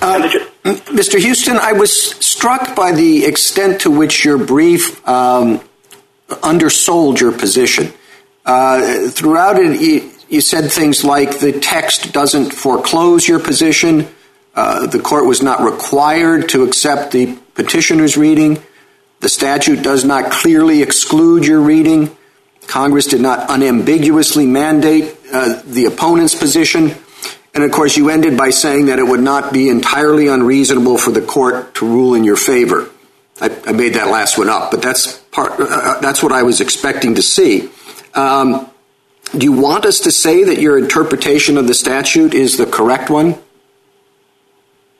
[0.00, 0.28] Uh,
[0.64, 1.22] Mr.
[1.22, 5.60] Huston, I was struck by the extent to which your brief um,
[6.42, 7.92] undersold your position.
[8.46, 14.08] Uh, throughout it, you said things like the text doesn't foreclose your position.
[14.54, 18.62] Uh, the court was not required to accept the petitioner's reading.
[19.20, 22.16] The statute does not clearly exclude your reading.
[22.66, 26.94] Congress did not unambiguously mandate uh, the opponent's position.
[27.54, 31.12] And of course, you ended by saying that it would not be entirely unreasonable for
[31.12, 32.90] the court to rule in your favor.
[33.40, 35.58] I, I made that last one up, but that's part.
[35.60, 37.70] Uh, uh that's what I was expecting to see.
[38.14, 38.70] Um,
[39.36, 43.10] do you want us to say that your interpretation of the statute is the correct
[43.10, 43.38] one?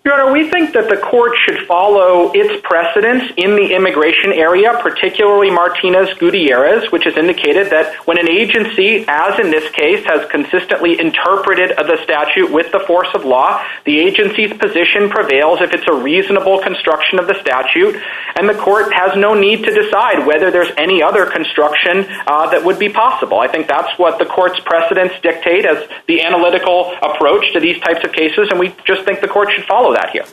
[0.06, 4.76] Your Honor, we think that the court should follow its precedents in the immigration area,
[4.84, 10.28] particularly Martinez Gutierrez, which has indicated that when an agency, as in this case, has
[10.28, 15.88] consistently interpreted the statute with the force of law, the agency's position prevails if it's
[15.88, 17.96] a reasonable construction of the statute,
[18.36, 22.60] and the court has no need to decide whether there's any other construction uh, that
[22.60, 23.40] would be possible.
[23.40, 25.80] I think that's what the court's precedents dictate as
[26.12, 29.64] the analytical approach to these types of cases, and we just think the court should
[29.64, 30.26] follow that here.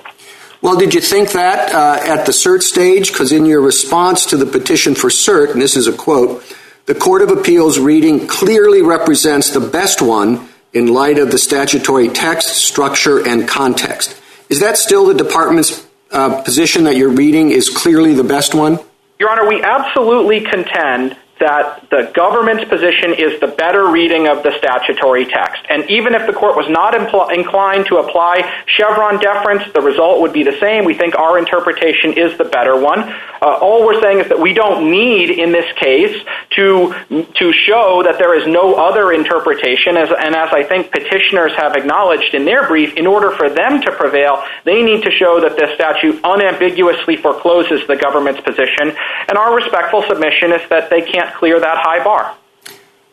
[0.62, 3.12] Well, did you think that uh, at the cert stage?
[3.12, 6.43] Because in your response to the petition for cert, and this is a quote,
[6.86, 12.10] the Court of Appeals reading clearly represents the best one in light of the statutory
[12.10, 14.19] text, structure, and context.
[14.50, 18.80] Is that still the department's uh, position that your reading is clearly the best one?
[19.19, 24.54] Your Honor, we absolutely contend that the government's position is the better reading of the
[24.58, 25.65] statutory text.
[25.69, 30.34] And even if the court was not inclined to apply Chevron deference, the result would
[30.34, 30.86] be the same.
[30.86, 32.99] We think our interpretation is the better one.
[33.41, 36.15] Uh, all we're saying is that we don't need, in this case,
[36.51, 39.97] to to show that there is no other interpretation.
[39.97, 43.82] As, and as I think petitioners have acknowledged in their brief, in order for them
[43.82, 48.93] to prevail, they need to show that the statute unambiguously forecloses the government's position.
[49.27, 52.35] And our respectful submission is that they can't clear that high bar.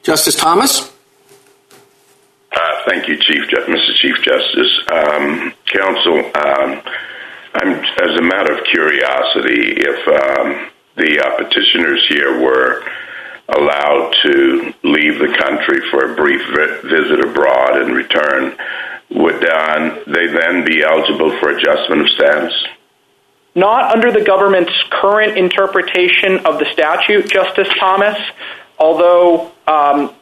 [0.03, 0.93] Justice Thomas?
[2.51, 3.95] Uh, thank you, Chief, Mr.
[3.97, 4.81] Chief Justice.
[4.91, 6.83] Um, counsel, um,
[7.55, 12.85] I'm, as a matter of curiosity, if um, the uh, petitioners here were
[13.49, 16.43] allowed to leave the country for a brief
[16.85, 18.57] visit abroad and return,
[19.11, 22.53] would uh, they then be eligible for adjustment of status?
[23.59, 28.17] Not under the government's current interpretation of the statute, Justice Thomas,
[28.79, 30.15] although um,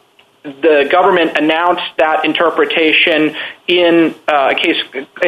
[0.42, 3.36] the government announced that interpretation
[3.68, 4.82] in uh, a case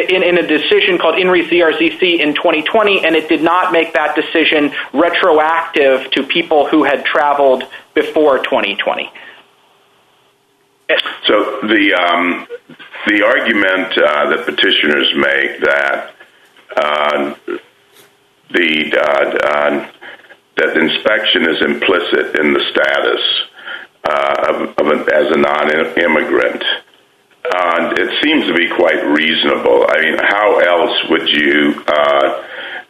[0.08, 3.92] in, in, a decision called In re Z-R-Z-C in 2020, and it did not make
[3.92, 9.12] that decision retroactive to people who had traveled before 2020.
[11.26, 12.46] So the um,
[13.06, 16.14] the argument uh, that petitioners make that
[16.74, 17.34] uh,
[18.50, 19.90] the uh, uh,
[20.56, 23.22] that inspection is implicit in the status
[24.02, 26.64] uh, of, an, as a non-immigrant.
[27.46, 29.86] Uh, it seems to be quite reasonable.
[29.88, 32.42] I mean, how else would you uh,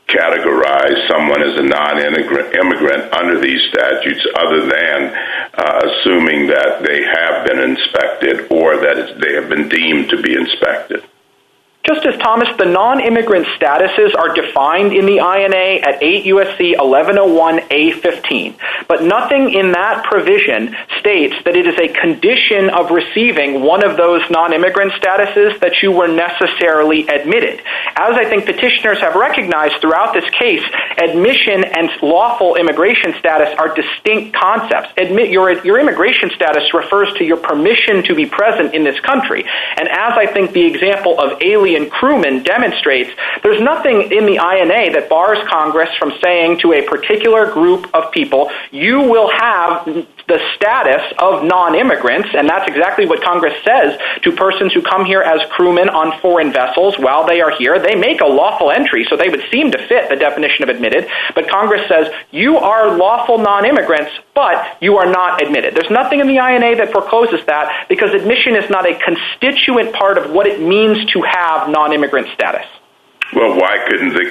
[0.09, 5.13] categorize someone as a non-immigrant immigrant under these statutes other than
[5.85, 11.05] assuming that they have been inspected or that they have been deemed to be inspected?
[11.89, 16.77] Justice Thomas, the non-immigrant statuses are defined in the INA at 8 U.S.C.
[16.77, 23.83] 1101A15, but nothing in that provision states that it is a condition of receiving one
[23.89, 27.63] of those non-immigrant statuses that you were necessarily admitted.
[27.97, 30.61] As I think petitioners have recognized throughout this case,
[31.01, 34.93] admission and lawful immigration status are distinct concepts.
[35.01, 40.13] Your immigration status refers to your permission to be present in this country, and as
[40.21, 43.11] I think the example of alien and crewman demonstrates
[43.43, 48.11] there's nothing in the INA that bars Congress from saying to a particular group of
[48.11, 54.33] people, you will have the status of non-immigrants, and that's exactly what Congress says to
[54.33, 57.81] persons who come here as crewmen on foreign vessels while they are here.
[57.81, 61.09] They make a lawful entry, so they would seem to fit the definition of admitted,
[61.35, 65.75] but Congress says you are lawful non-immigrants, but you are not admitted.
[65.75, 70.19] There's nothing in the INA that forecloses that because admission is not a constituent part
[70.19, 72.67] of what it means to have non-immigrant status.
[73.35, 74.31] Well, why couldn't the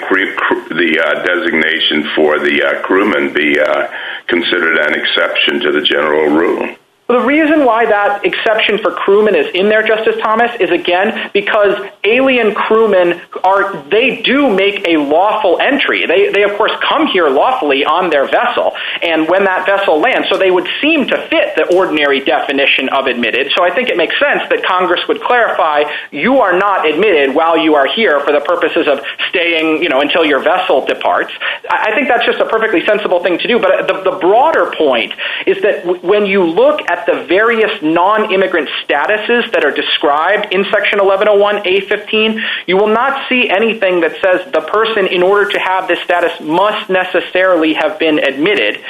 [0.70, 3.88] the uh, designation for the uh, crewman be uh,
[4.28, 6.76] considered an exception to the general rule?
[7.08, 11.80] The reason why that exception for crewmen is in there, Justice Thomas, is again because
[12.04, 16.06] alien crewmen are they do make a lawful entry.
[16.06, 20.28] They they of course come here lawfully on their vessel, and when that vessel lands,
[20.28, 23.54] so they would seem to fit the ordinary definition of admitted.
[23.56, 27.58] So I think it makes sense that Congress would clarify you are not admitted while
[27.58, 31.32] you are here for the purposes of staying, you know, until your vessel departs.
[31.70, 33.60] I think that's just a perfectly sensible thing to do.
[33.60, 35.14] But the, the broader point
[35.46, 40.66] is that when you look at at the various non-immigrant statuses that are described in
[40.72, 45.88] Section 1101A15, you will not see anything that says the person, in order to have
[45.88, 48.84] this status, must necessarily have been admitted.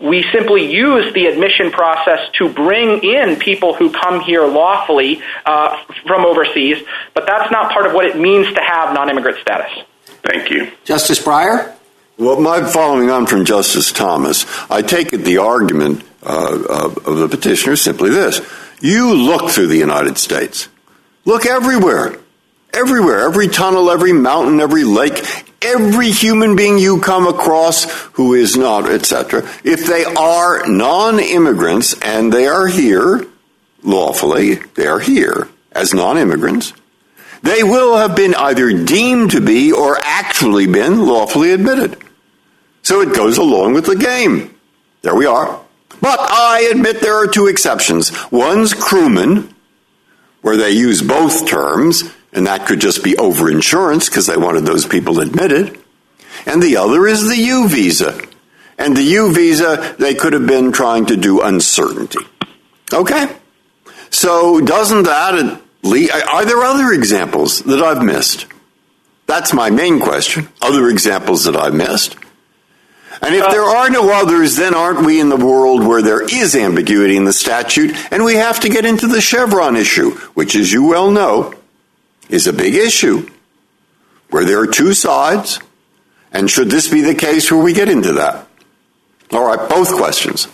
[0.00, 5.84] We simply use the admission process to bring in people who come here lawfully uh,
[6.06, 6.82] from overseas,
[7.14, 9.70] but that's not part of what it means to have non-immigrant status.
[10.24, 10.72] Thank you.
[10.84, 11.76] Justice Breyer?
[12.18, 17.28] Well, my following on from Justice Thomas, I take it the argument Uh, of the
[17.28, 18.40] petitioner is simply this.
[18.80, 20.68] You look through the United States.
[21.24, 22.18] Look everywhere.
[22.72, 23.20] Everywhere.
[23.20, 25.24] Every tunnel, every mountain, every lake,
[25.62, 29.48] every human being you come across who is not, etc.
[29.64, 33.26] If they are non-immigrants and they are here
[33.82, 36.72] lawfully, they are here as non-immigrants,
[37.42, 41.98] they will have been either deemed to be or actually been lawfully admitted.
[42.82, 44.54] So it goes along with the game.
[45.02, 45.61] There we are.
[46.02, 48.12] But I admit there are two exceptions.
[48.30, 49.54] One's crewman,
[50.42, 54.84] where they use both terms, and that could just be over-insurance because they wanted those
[54.84, 55.78] people admitted.
[56.44, 58.20] And the other is the U visa.
[58.76, 62.18] And the U visa, they could have been trying to do uncertainty.
[62.92, 63.36] Okay?
[64.10, 68.46] So doesn't that are there other examples that I've missed?
[69.26, 70.48] That's my main question.
[70.60, 72.16] Other examples that I've missed?
[73.22, 76.56] And if there are no others, then aren't we in the world where there is
[76.56, 80.72] ambiguity in the statute and we have to get into the Chevron issue, which as
[80.72, 81.54] you well know,
[82.28, 83.28] is a big issue
[84.30, 85.60] where there are two sides.
[86.32, 88.48] And should this be the case where we get into that?
[89.30, 90.48] All right, both questions.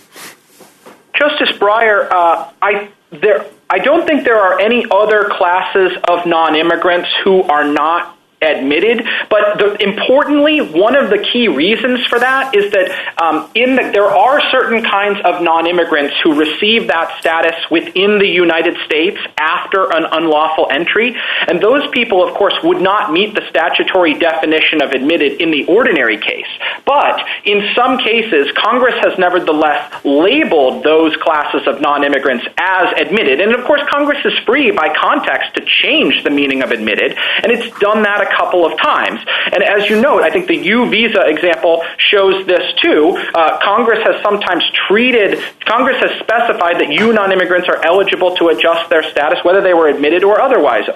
[1.15, 7.09] Justice Breyer, uh, I there I don't think there are any other classes of non-immigrants
[7.25, 9.05] who are not admitted.
[9.29, 12.89] But the, importantly, one of the key reasons for that is that
[13.21, 18.29] um, in the, there are certain kinds of non-immigrants who receive that status within the
[18.29, 21.17] United States after an unlawful entry,
[21.49, 25.65] and those people, of course, would not meet the statutory definition of admitted in the
[25.67, 26.49] ordinary case.
[26.87, 33.55] But in some cases, Congress has nevertheless labeled those classes of non-immigrants as admitted, and
[33.55, 37.77] of course, Congress is free by context to change the meaning of admitted, and it's
[37.81, 39.21] done that couple of times.
[39.53, 43.17] And as you know, I think the U visa example shows this too.
[43.35, 48.91] Uh, Congress has sometimes treated, Congress has specified that U non-immigrants are eligible to adjust
[48.91, 50.89] their status, whether they were admitted or otherwise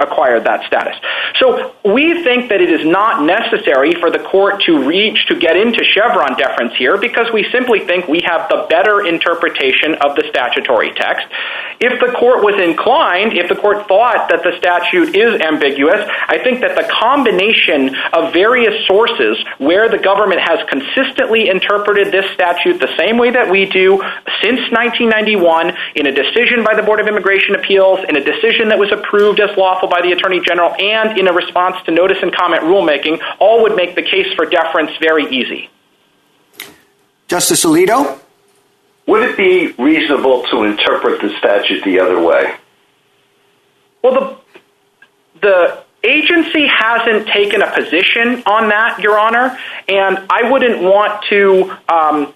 [0.00, 0.96] acquired that status.
[1.40, 5.56] So we think that it is not necessary for the court to reach to get
[5.56, 10.24] into Chevron deference here because we simply think we have the better interpretation of the
[10.28, 11.26] statutory text.
[11.80, 16.42] If the court was inclined, if the court thought that the statute is ambiguous, I
[16.42, 22.28] think that that the combination of various sources where the government has consistently interpreted this
[22.34, 23.98] statute the same way that we do
[24.42, 28.78] since 1991 in a decision by the Board of Immigration Appeals, in a decision that
[28.78, 32.34] was approved as lawful by the Attorney General, and in a response to notice and
[32.34, 35.70] comment rulemaking, all would make the case for deference very easy.
[37.28, 38.20] Justice Alito?
[39.06, 42.54] Would it be reasonable to interpret the statute the other way?
[44.02, 44.38] Well, the
[45.40, 51.76] the agency hasn't taken a position on that, Your Honor, and I wouldn't want to
[51.88, 52.34] um,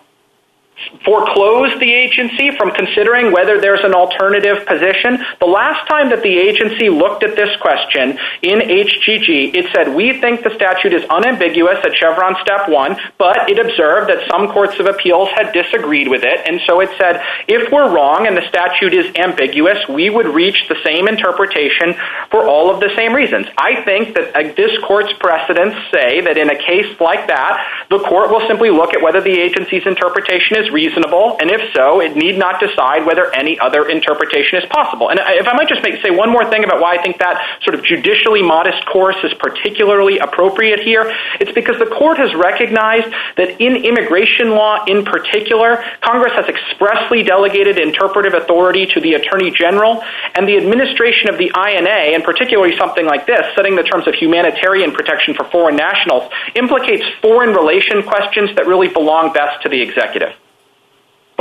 [1.05, 5.19] foreclose the agency from considering whether there's an alternative position.
[5.41, 10.21] The last time that the agency looked at this question in HGG, it said, we
[10.21, 14.79] think the statute is unambiguous at Chevron step one, but it observed that some courts
[14.79, 16.41] of appeals had disagreed with it.
[16.47, 20.69] And so it said, if we're wrong and the statute is ambiguous, we would reach
[20.69, 21.95] the same interpretation
[22.31, 23.47] for all of the same reasons.
[23.57, 27.99] I think that uh, this court's precedents say that in a case like that, the
[27.99, 32.17] court will simply look at whether the agency's interpretation is reasonable, and if so, it
[32.17, 35.11] need not decide whether any other interpretation is possible.
[35.11, 37.75] And if I might just say one more thing about why I think that sort
[37.75, 43.61] of judicially modest course is particularly appropriate here, it's because the court has recognized that
[43.61, 50.03] in immigration law in particular, Congress has expressly delegated interpretive authority to the Attorney General,
[50.35, 54.15] and the administration of the INA, and particularly something like this, setting the terms of
[54.15, 59.81] humanitarian protection for foreign nationals, implicates foreign relation questions that really belong best to the
[59.81, 60.33] executive.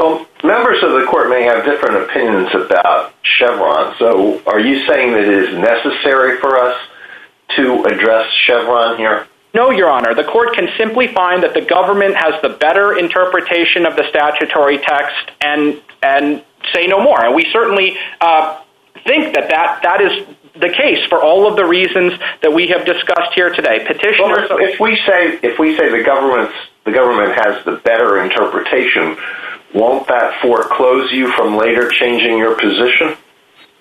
[0.01, 3.93] Well, members of the court may have different opinions about Chevron.
[3.99, 6.75] So are you saying that it is necessary for us
[7.55, 9.27] to address Chevron here?
[9.53, 10.15] No, Your Honor.
[10.15, 14.79] The court can simply find that the government has the better interpretation of the statutory
[14.79, 16.43] text and and
[16.73, 17.23] say no more.
[17.23, 18.59] And we certainly uh,
[19.05, 20.25] think that, that that is
[20.55, 23.85] the case for all of the reasons that we have discussed here today.
[23.85, 28.23] Petitioners, well, if we say if we say the government's the government has the better
[28.23, 29.15] interpretation,
[29.73, 33.17] won't that foreclose you from later changing your position?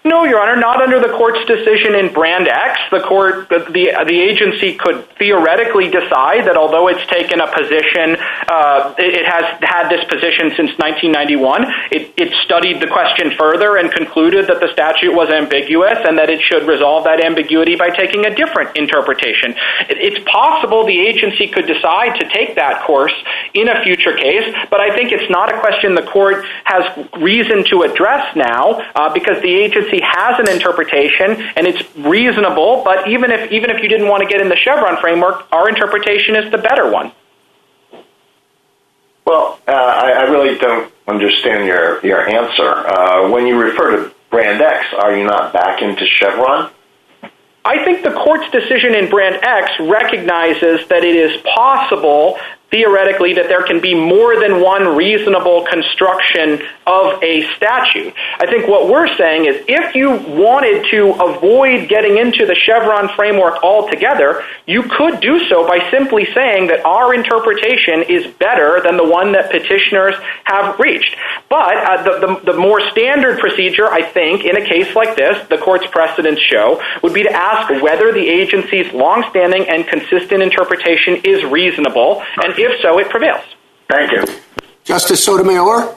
[0.03, 2.81] No, Your Honor, not under the court's decision in Brand X.
[2.91, 8.17] The court, the, the agency could theoretically decide that although it's taken a position,
[8.49, 13.93] uh, it, has had this position since 1991, it, it studied the question further and
[13.93, 18.25] concluded that the statute was ambiguous and that it should resolve that ambiguity by taking
[18.25, 19.53] a different interpretation.
[19.93, 23.13] It, it's possible the agency could decide to take that course
[23.53, 26.89] in a future case, but I think it's not a question the court has
[27.21, 32.83] reason to address now uh, because the agency agency has an interpretation and it's reasonable,
[32.85, 35.69] but even if even if you didn't want to get in the Chevron framework, our
[35.69, 37.13] interpretation is the better one.
[39.27, 42.69] Well, uh, I, I, really don't understand your your answer.
[42.69, 46.71] Uh, when you refer to Brand X, are you not back into Chevron?
[47.63, 52.39] I think the court's decision in Brand X recognizes that it is possible
[52.71, 58.15] theoretically that there can be more than one reasonable construction of a statute.
[58.39, 63.11] I think what we're saying is if you wanted to avoid getting into the Chevron
[63.17, 68.97] framework altogether, you could do so by simply saying that our interpretation is better than
[68.97, 70.15] the one that petitioners
[70.45, 71.17] have reached.
[71.49, 75.87] But uh, the, more standard procedure, I think, in a case like this, the court's
[75.87, 82.23] precedents show, would be to ask whether the agency's longstanding and consistent interpretation is reasonable
[82.37, 83.45] and if so, it prevails.
[83.89, 84.25] Thank you.
[84.85, 85.97] Justice Sotomayor?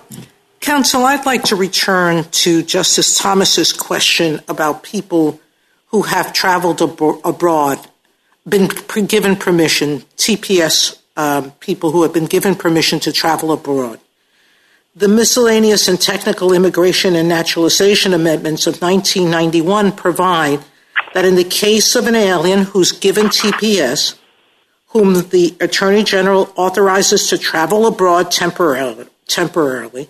[0.59, 5.39] Counsel, I'd like to return to Justice Thomas's question about people
[5.87, 7.79] who have traveled ab- abroad,
[8.47, 8.67] been
[9.07, 13.99] given permission, TPS um, people who have been given permission to travel abroad.
[14.95, 20.59] The Miscellaneous and Technical Immigration and Naturalization Amendments of 1991 provide
[21.13, 24.17] that in the case of an alien who's given TPS,
[24.93, 30.07] whom the Attorney General authorizes to travel abroad temporarily, temporarily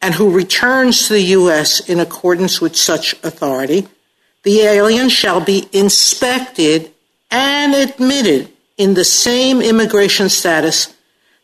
[0.00, 1.80] and who returns to the U.S.
[1.80, 3.86] in accordance with such authority,
[4.42, 6.92] the alien shall be inspected
[7.30, 10.94] and admitted in the same immigration status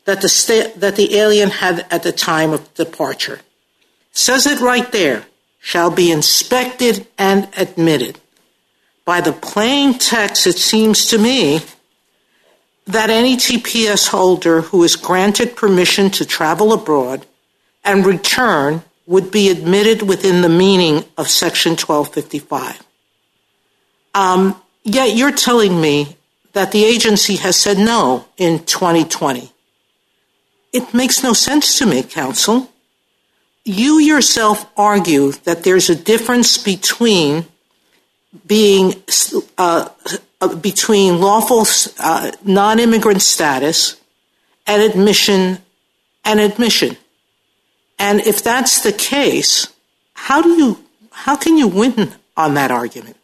[0.06, 3.40] that the, sta- that the alien had at the time of departure.
[4.12, 5.26] Says it right there,
[5.60, 8.18] shall be inspected and admitted.
[9.04, 11.60] By the plain text, it seems to me
[12.86, 17.26] that any TPS holder who is granted permission to travel abroad
[17.84, 22.82] and return would be admitted within the meaning of Section 1255.
[24.14, 26.16] Um, yet you're telling me
[26.52, 29.52] that the agency has said no in 2020.
[30.72, 32.70] It makes no sense to me, counsel.
[33.64, 37.46] You yourself argue that there's a difference between
[38.46, 38.94] being
[39.58, 39.88] uh,
[40.60, 41.66] between lawful
[41.98, 44.00] uh, non-immigrant status
[44.66, 45.58] and admission
[46.24, 46.96] and admission.
[47.98, 49.72] And if that's the case,
[50.12, 53.16] how do you how can you win on that argument?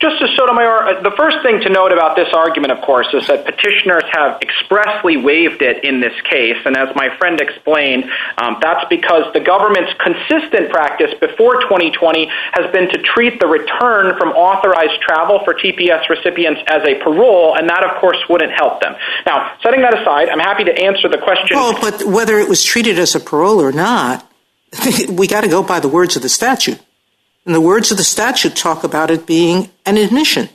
[0.00, 3.42] Justice Sotomayor, uh, the first thing to note about this argument, of course, is that
[3.44, 6.54] petitioners have expressly waived it in this case.
[6.64, 8.04] And as my friend explained,
[8.38, 14.14] um, that's because the government's consistent practice before 2020 has been to treat the return
[14.22, 18.80] from authorized travel for TPS recipients as a parole, and that, of course, wouldn't help
[18.80, 18.94] them.
[19.26, 21.58] Now, setting that aside, I'm happy to answer the question.
[21.58, 24.24] Well, but whether it was treated as a parole or not,
[25.10, 26.78] we got to go by the words of the statute.
[27.46, 30.48] And the words of the statute talk about it being an admission.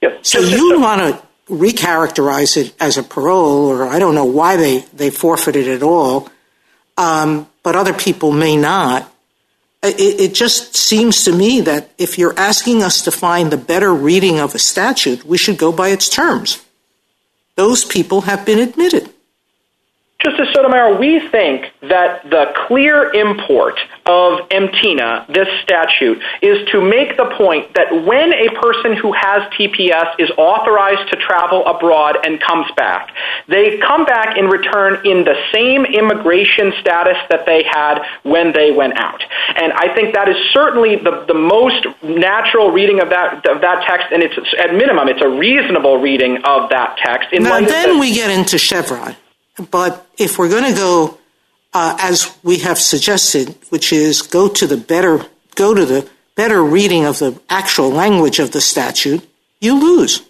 [0.00, 0.24] Yep.
[0.24, 1.22] So you want to
[1.52, 6.28] recharacterize it as a parole, or I don't know why they, they forfeited it all,
[6.96, 9.12] um, but other people may not.
[9.82, 13.94] It, it just seems to me that if you're asking us to find the better
[13.94, 16.64] reading of a statute, we should go by its terms.
[17.54, 19.12] Those people have been admitted.
[20.24, 27.16] Justice Sotomayor, we think that the clear import of MTINA, this statute, is to make
[27.16, 32.40] the point that when a person who has TPS is authorized to travel abroad and
[32.40, 33.14] comes back,
[33.46, 38.72] they come back in return in the same immigration status that they had when they
[38.72, 39.22] went out.
[39.54, 43.86] And I think that is certainly the, the most natural reading of that, of that
[43.86, 47.32] text, and it's at minimum, it's a reasonable reading of that text.
[47.32, 49.14] In now, then we get into Chevron.
[49.70, 51.18] But if we're going to go
[51.72, 56.62] uh, as we have suggested, which is go to the better go to the better
[56.62, 59.28] reading of the actual language of the statute,
[59.60, 60.27] you lose.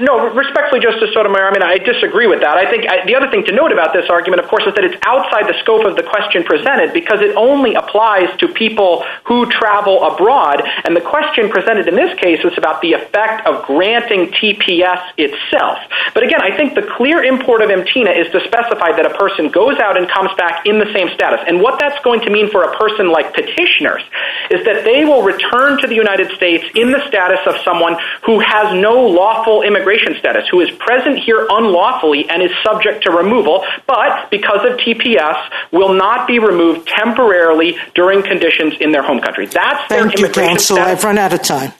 [0.00, 2.58] No, respectfully, Justice Sotomayor, I mean, I disagree with that.
[2.58, 4.98] I think the other thing to note about this argument, of course, is that it's
[5.06, 10.02] outside the scope of the question presented because it only applies to people who travel
[10.02, 10.66] abroad.
[10.82, 15.78] And the question presented in this case is about the effect of granting TPS itself.
[16.10, 19.46] But again, I think the clear import of MTINA is to specify that a person
[19.54, 21.38] goes out and comes back in the same status.
[21.46, 24.02] And what that's going to mean for a person like petitioners
[24.50, 27.94] is that they will return to the United States in the status of someone
[28.26, 33.10] who has no lawful immigration status, who is present here unlawfully and is subject to
[33.10, 39.20] removal, but because of TPS, will not be removed temporarily during conditions in their home
[39.20, 39.46] country.
[39.46, 40.76] That's their Thank you, counsel.
[40.76, 40.98] status.
[40.98, 41.72] I've run out of time.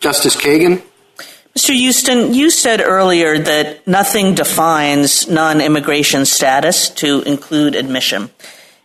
[0.00, 0.82] Justice Kagan?
[1.56, 1.86] Mr.
[1.86, 8.30] Huston, you said earlier that nothing defines non immigration status to include admission.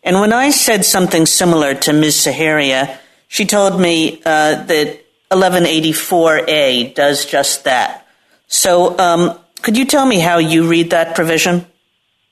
[0.04, 2.20] And when I said something similar to Ms.
[2.20, 8.03] Saharia, she told me uh, that 1184A does just that.
[8.48, 11.66] So, um, could you tell me how you read that provision?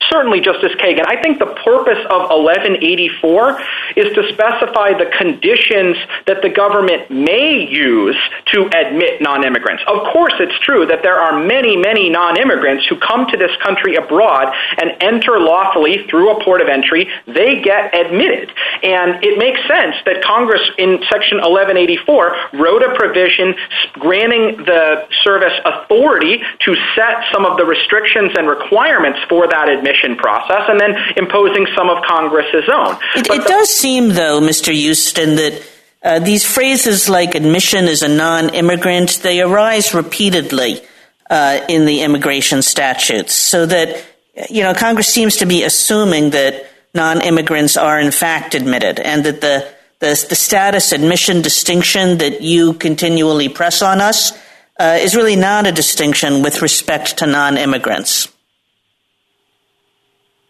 [0.10, 1.06] Certainly, Justice Kagan.
[1.06, 3.62] I think the purpose of 1184
[3.96, 5.98] is to specify the conditions
[6.28, 8.18] that the government may use
[8.54, 9.84] to admit non-immigrants.
[9.88, 13.96] Of course, it's true that there are many, many non-immigrants who come to this country
[13.96, 17.08] abroad and enter lawfully through a port of entry.
[17.28, 18.52] They get admitted.
[18.84, 23.56] And it makes sense that Congress in Section 1184 wrote a provision
[23.94, 30.18] granting the service authority to set some of the restrictions and requirements for that admission
[30.18, 32.98] process and then imposing some of Congress's own.
[33.16, 34.74] It, it does seem, though, Mr.
[34.74, 35.64] Huston, that
[36.04, 40.82] uh, these phrases like admission as a non immigrant, they arise repeatedly
[41.30, 44.04] uh, in the immigration statutes, so that,
[44.50, 49.24] you know, Congress seems to be assuming that non immigrants are in fact admitted and
[49.24, 49.68] that the,
[50.00, 54.32] the, the status admission distinction that you continually press on us
[54.80, 58.31] uh, is really not a distinction with respect to non immigrants.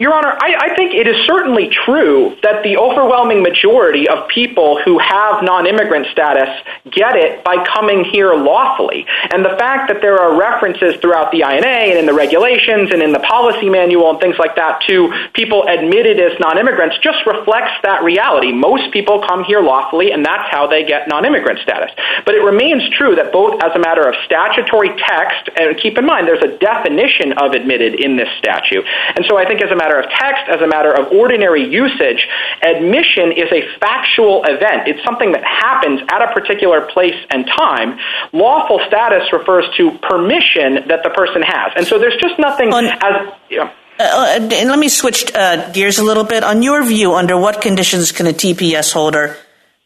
[0.02, 4.98] Your Honor, I, think it is certainly true that the overwhelming majority of people who
[4.98, 6.50] have non-immigrant status
[6.90, 9.06] get it by coming here lawfully.
[9.30, 13.06] And the fact that there are references throughout the INA and in the regulations and
[13.06, 17.78] in the policy manual and things like that to people admitted as non-immigrants just reflects
[17.86, 18.50] that reality.
[18.52, 21.94] Most people come here lawfully and that's how they get non-immigrant status.
[22.26, 26.10] But it remains true that both as a matter of statutory text, and keep in
[26.10, 28.82] mind there's a definition of admitted in this statute.
[29.14, 31.68] And so I think as a matter matter of text, as a matter of ordinary
[31.68, 32.28] usage,
[32.64, 34.88] admission is a factual event.
[34.88, 38.00] It's something that happens at a particular place and time.
[38.34, 41.74] Lawful status refers to permission that the person has.
[41.76, 43.34] And so there's just nothing On, as.
[43.50, 46.44] You know, uh, and let me switch uh, gears a little bit.
[46.44, 49.38] On your view, under what conditions can a TPS holder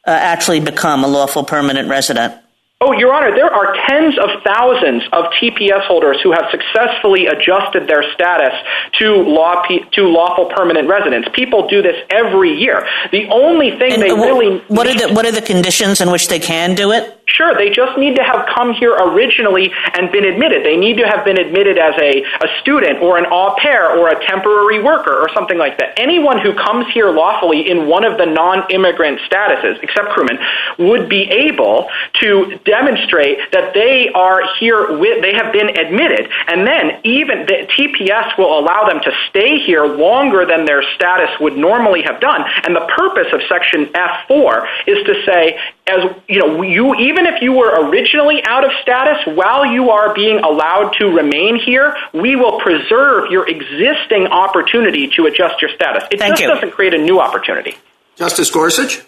[0.06, 2.36] uh, actually become a lawful permanent resident?
[2.82, 7.88] Oh, Your Honor, there are tens of thousands of TPS holders who have successfully adjusted
[7.88, 8.52] their status
[9.00, 9.64] to law
[9.94, 11.26] to lawful permanent residence.
[11.34, 12.86] People do this every year.
[13.14, 16.40] The only thing they really what are the what are the conditions in which they
[16.40, 17.18] can do it?
[17.28, 20.64] Sure, they just need to have come here originally and been admitted.
[20.64, 24.10] They need to have been admitted as a, a student or an au pair or
[24.10, 25.98] a temporary worker or something like that.
[25.98, 30.38] Anyone who comes here lawfully in one of the non-immigrant statuses, except crewmen,
[30.78, 31.90] would be able
[32.22, 36.30] to demonstrate that they are here with, they have been admitted.
[36.48, 41.30] And then even the TPS will allow them to stay here longer than their status
[41.40, 42.42] would normally have done.
[42.66, 45.58] And the purpose of section F4 is to say,
[45.88, 50.14] as you know, you even if you were originally out of status, while you are
[50.16, 56.04] being allowed to remain here, we will preserve your existing opportunity to adjust your status.
[56.12, 56.48] It Thank just you.
[56.48, 57.78] doesn't create a new opportunity.
[58.16, 59.04] Justice Gorsuch?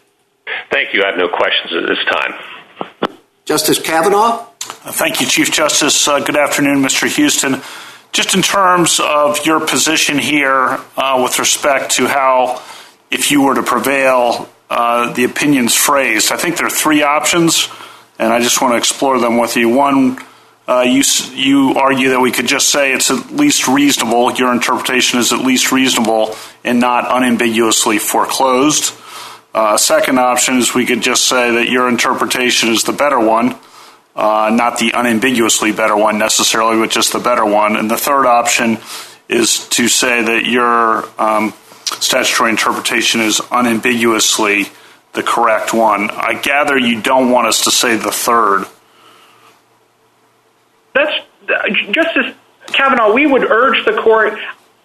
[0.72, 1.04] Thank you.
[1.04, 3.10] I have no questions at this time.
[3.46, 4.46] Justice Kavanaugh?
[4.86, 6.08] Uh, thank you, Chief Justice.
[6.08, 7.10] Uh, good afternoon, Mr.
[7.10, 7.62] Huston.
[8.12, 12.62] Just in terms of your position here uh, with respect to how,
[13.10, 17.70] if you were to prevail, the opinions phrased, I think there are three options,
[18.20, 19.70] and I just want to explore them with you.
[19.70, 20.18] One,
[20.68, 21.01] uh, you
[21.32, 24.34] you argue that we could just say it's at least reasonable.
[24.34, 28.93] Your interpretation is at least reasonable and not unambiguously foreclosed.
[29.53, 33.55] Uh, second option is we could just say that your interpretation is the better one,
[34.15, 37.78] uh, not the unambiguously better one necessarily, but just the better one.
[37.78, 38.78] And the third option
[39.30, 41.53] is to say that your um,
[42.02, 44.66] statutory interpretation is unambiguously
[45.14, 46.10] the correct one.
[46.12, 48.66] I gather you don't want us to say the third.
[50.93, 51.26] That's
[51.91, 52.36] Justice
[52.68, 53.14] Kavanaugh.
[53.14, 54.38] We would urge the court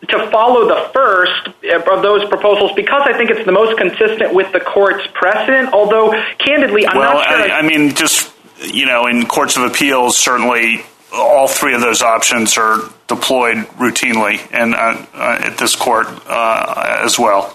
[0.09, 4.53] to follow the first of those proposals because I think it's the most consistent with
[4.53, 5.73] the court's precedent.
[5.73, 7.53] Although, candidly, I'm well, not sure.
[7.53, 12.03] I, I mean, just you know, in courts of appeals, certainly all three of those
[12.03, 17.55] options are deployed routinely and uh, uh, at this court uh, as well.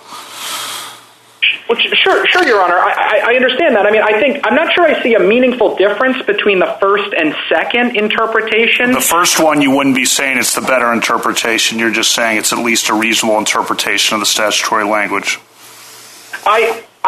[1.93, 2.75] Sure, sure, Your Honor.
[2.77, 3.85] I understand that.
[3.85, 7.13] I mean, I think I'm not sure I see a meaningful difference between the first
[7.13, 8.93] and second interpretation.
[8.93, 11.77] The first one, you wouldn't be saying it's the better interpretation.
[11.77, 15.39] You're just saying it's at least a reasonable interpretation of the statutory language.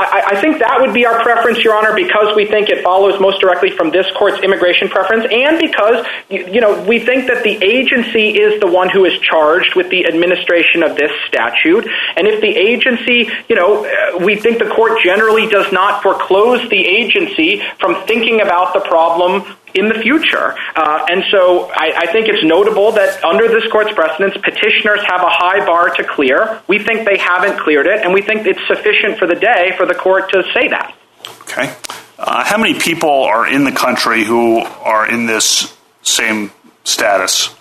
[0.01, 3.41] I think that would be our preference, Your Honor, because we think it follows most
[3.41, 8.39] directly from this court's immigration preference and because, you know, we think that the agency
[8.39, 11.85] is the one who is charged with the administration of this statute.
[12.15, 16.67] And if the agency, you know, uh, we think the court generally does not foreclose
[16.69, 20.55] the agency from thinking about the problem in the future.
[20.75, 25.29] Uh, and so I think it's notable that under this court's precedents, petitioners have a
[25.29, 26.61] high bar to clear.
[26.67, 29.85] We think they haven't cleared it, and we think it's sufficient for the day for
[29.85, 30.95] the court to say that.
[31.41, 31.73] Okay.
[32.17, 36.51] Uh, how many people are in the country who are in this same
[36.83, 37.55] status,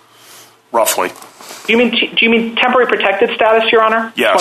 [0.71, 1.09] roughly?
[1.69, 4.11] Do you mean do you mean temporary protected status, Your Honor?
[4.15, 4.33] Yes.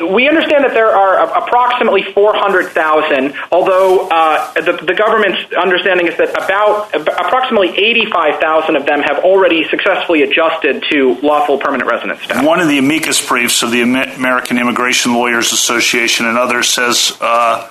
[0.00, 6.88] We understand that there are approximately 400,000, although uh, the government's understanding is that about
[6.94, 12.42] approximately 85,000 of them have already successfully adjusted to lawful permanent residence status.
[12.42, 17.68] One of the amicus briefs of the American Immigration Lawyers Association and others says uh,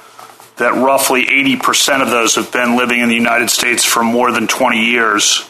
[0.58, 4.46] that roughly 80% of those have been living in the United States for more than
[4.46, 5.50] 20 years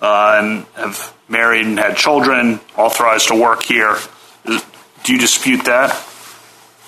[0.00, 3.96] uh, and have married and had children, authorized to work here.
[4.44, 6.08] Do you dispute that?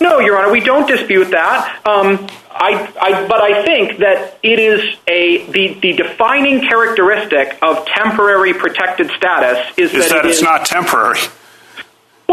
[0.01, 1.81] No, Your Honor, we don't dispute that.
[1.87, 9.93] Um, but I think that it is the defining characteristic of temporary protected status is
[9.93, 11.19] that it's not temporary.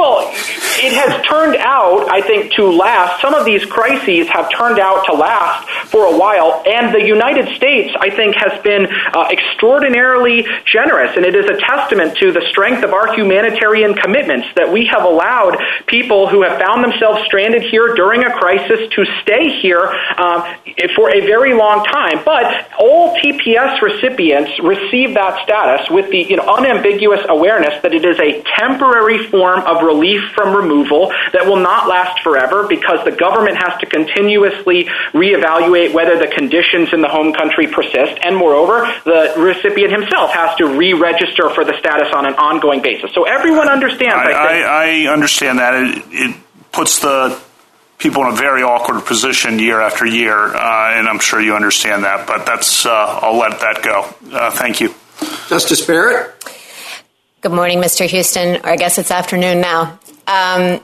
[0.02, 0.34] Well,
[0.82, 3.22] it has turned out, I think, to last.
[3.22, 7.56] Some of these crises have turned out to last for a while, and the United
[7.56, 12.42] States, I think, has been uh, extraordinarily generous, and it is a testament to the
[12.50, 17.62] strength of our humanitarian commitments that we have allowed people who have found themselves stranded
[17.62, 19.86] here during a crisis to stay here
[20.18, 20.42] um,
[20.96, 22.26] for a very long time.
[22.26, 28.42] But all TPS recipients receive that status with the unambiguous awareness that it is a
[28.58, 33.80] temporary form of relief from removal that will not last forever because the government has
[33.82, 39.92] to continuously reevaluate whether the conditions in the home country persist, and moreover, the recipient
[39.92, 43.12] himself has to re-register for the status on an ongoing basis.
[43.14, 44.16] So everyone understands.
[44.16, 45.74] I understand that.
[46.12, 46.36] It
[46.72, 47.40] puts the
[47.98, 52.04] people in a very awkward position year after year, uh, and I'm sure you understand
[52.04, 52.90] that, but that's uh,
[53.22, 54.36] I'll let that go.
[54.36, 54.94] Uh, thank you.
[55.48, 56.41] Justice Barrett?
[57.42, 58.08] Good morning, Mr.
[58.08, 59.98] Huston, or I guess it's afternoon now.
[60.28, 60.80] Um,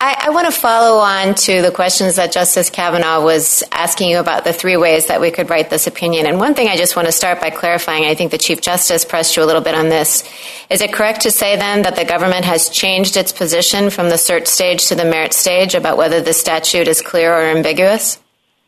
[0.00, 4.44] I want to follow on to the questions that Justice Kavanaugh was asking you about
[4.44, 7.06] the three ways that we could write this opinion, and one thing I just want
[7.06, 9.88] to start by clarifying, I think the Chief Justice pressed you a little bit on
[9.88, 10.22] this.
[10.70, 14.14] Is it correct to say, then, that the government has changed its position from the
[14.14, 18.20] cert stage to the merit stage about whether the statute is clear or ambiguous?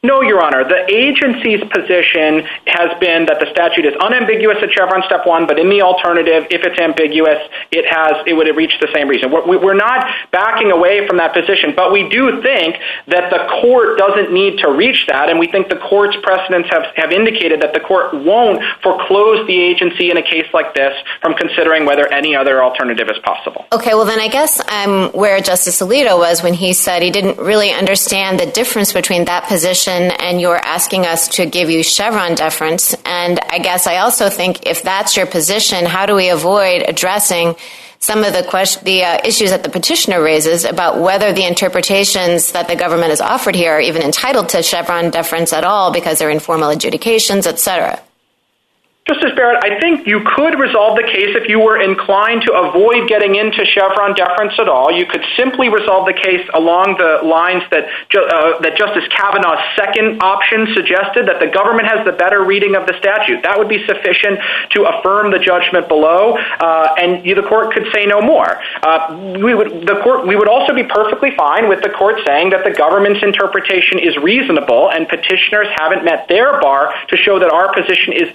[0.02, 0.64] No, Your Honor.
[0.64, 5.58] The agency's position has been that the statute is unambiguous at Chevron Step 1, but
[5.58, 7.36] in the alternative, if it's ambiguous,
[7.70, 9.30] it has it would have reached the same reason.
[9.30, 12.80] We're not backing away from that position, but we do think
[13.12, 16.88] that the court doesn't need to reach that, and we think the court's precedents have
[16.96, 21.34] have indicated that the court won't foreclose the agency in a case like this from
[21.34, 23.66] considering whether any other alternative is possible.
[23.70, 27.36] Okay, well, then I guess I'm where Justice Alito was when he said he didn't
[27.36, 32.34] really understand the difference between that position and you're asking us to give you Chevron
[32.34, 36.82] deference, and I guess I also think if that's your position, how do we avoid
[36.86, 37.56] addressing
[37.98, 42.74] some of the uh, issues that the petitioner raises about whether the interpretations that the
[42.74, 46.70] government has offered here are even entitled to Chevron deference at all because they're informal
[46.70, 48.00] adjudications, et cetera?
[49.10, 53.08] Justice Barrett, I think you could resolve the case if you were inclined to avoid
[53.08, 54.94] getting into Chevron deference at all.
[54.94, 60.22] You could simply resolve the case along the lines that uh, that Justice Kavanaugh's second
[60.22, 63.42] option suggested, that the government has the better reading of the statute.
[63.42, 64.38] That would be sufficient
[64.78, 68.62] to affirm the judgment below, uh, and the court could say no more.
[68.78, 69.10] Uh,
[69.42, 72.62] we would the court we would also be perfectly fine with the court saying that
[72.62, 77.74] the government's interpretation is reasonable and petitioners haven't met their bar to show that our
[77.74, 78.30] position is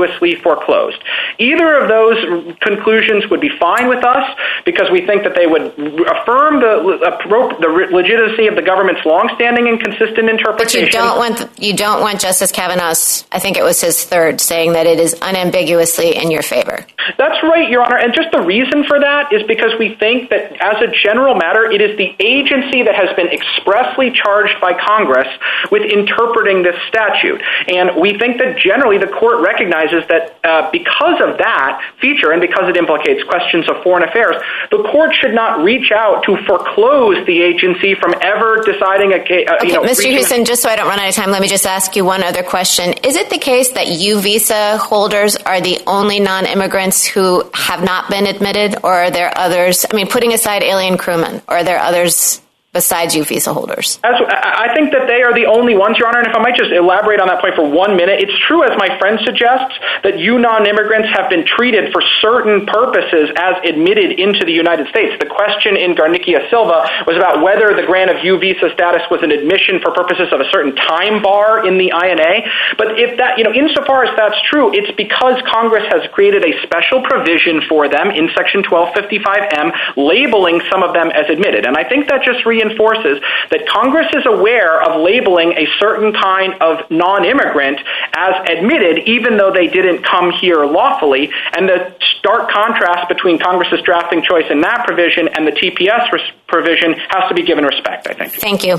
[0.00, 1.02] unambiguously foreclosed.
[1.38, 5.62] Either of those conclusions would be fine with us because we think that they would
[6.08, 10.82] affirm the uh, legitimacy of the government's longstanding and consistent interpretation.
[10.82, 14.98] But you don't want Justice Kavanaugh's, I think it was his third, saying that it
[14.98, 16.84] is unambiguously in your favor.
[17.16, 20.52] That's right, Your Honor, and just the reason for that is because we think that
[20.60, 25.28] as a general matter, it is the agency that has been expressly charged by Congress
[25.70, 27.40] with interpreting this statute.
[27.68, 32.32] And we think that generally the court recognizes recognizes that uh, because of that feature
[32.32, 34.36] and because it implicates questions of foreign affairs,
[34.70, 39.48] the court should not reach out to foreclose the agency from ever deciding a case.
[39.48, 40.12] Uh, okay, Mr.
[40.12, 42.22] Huston, just so I don't run out of time, let me just ask you one
[42.22, 42.94] other question.
[43.04, 48.10] Is it the case that U visa holders are the only non-immigrants who have not
[48.10, 49.86] been admitted or are there others?
[49.90, 52.40] I mean, putting aside alien crewmen, are there others
[52.72, 53.98] besides U visa holders?
[54.04, 56.70] I think that they are the only ones, Your Honor, and if I might just
[56.70, 59.74] elaborate on that point for one minute, it's true, as my friend suggests,
[60.06, 65.18] that you non-immigrants have been treated for certain purposes as admitted into the United States.
[65.18, 69.22] The question in Garnica Silva was about whether the grant of U visa status was
[69.26, 72.46] an admission for purposes of a certain time bar in the INA,
[72.78, 76.54] but if that, you know, insofar as that's true, it's because Congress has created a
[76.62, 81.82] special provision for them in Section 1255M labeling some of them as admitted, and I
[81.82, 87.80] think that just reinforces that Congress is aware of labeling a certain kind of non-immigrant
[88.14, 93.80] as admitted even though they didn't come here lawfully, and the stark contrast between Congress's
[93.82, 96.08] drafting choice in that provision and the TPS
[96.46, 98.32] provision has to be given respect, I think.
[98.32, 98.78] Thank you.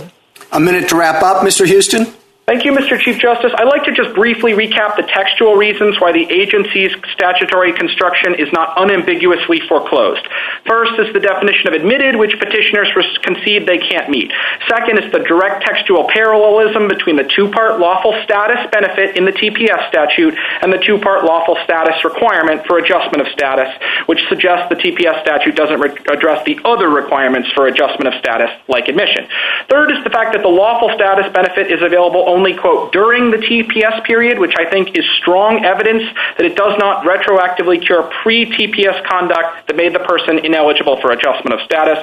[0.51, 1.67] A minute to wrap up, Mr.
[1.67, 2.20] Huston.
[2.47, 2.99] Thank you, Mr.
[2.99, 3.53] Chief Justice.
[3.55, 8.51] I'd like to just briefly recap the textual reasons why the agency's statutory construction is
[8.51, 10.25] not unambiguously foreclosed.
[10.65, 12.89] First is the definition of admitted, which petitioners
[13.21, 14.33] concede they can't meet.
[14.67, 19.87] Second is the direct textual parallelism between the two-part lawful status benefit in the TPS
[19.87, 20.33] statute
[20.65, 23.69] and the two-part lawful status requirement for adjustment of status,
[24.09, 25.77] which suggests the TPS statute doesn't
[26.09, 29.29] address the other requirements for adjustment of status like admission.
[29.69, 33.37] Third is the fact that the lawful status benefit is available only, quote, during the
[33.37, 36.03] TPS period, which I think is strong evidence
[36.37, 41.59] that it does not retroactively cure pre-TPS conduct that made the person ineligible for adjustment
[41.59, 41.99] of status.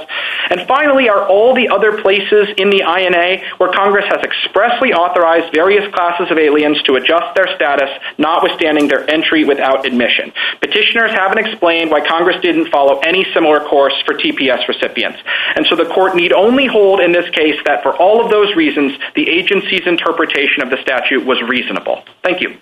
[0.50, 5.52] And finally, are all the other places in the INA where Congress has expressly authorized
[5.54, 10.32] various classes of aliens to adjust their status, notwithstanding their entry without admission.
[10.60, 15.18] Petitioners haven't explained why Congress didn't follow any similar course for TPS recipients.
[15.56, 18.54] And so the court need only hold in this case that for all of those
[18.54, 19.86] reasons, the agency's
[20.18, 22.02] interpretation of the statute was reasonable.
[22.22, 22.56] Thank you.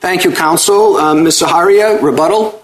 [0.00, 0.96] Thank you, counsel.
[0.96, 1.38] Um, Ms.
[1.38, 2.62] Saharia, rebuttal?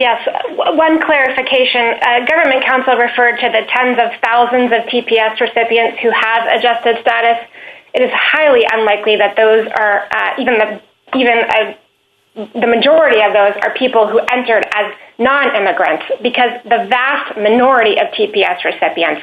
[0.00, 0.26] Yes,
[0.56, 1.94] one clarification.
[2.02, 6.98] Uh, government counsel referred to the tens of thousands of TPS recipients who have adjusted
[7.00, 7.46] status.
[7.94, 11.74] It is highly unlikely that those are, uh, even uh,
[12.34, 18.08] the majority of those are people who entered as non-immigrants because the vast minority of
[18.08, 19.22] TPS recipients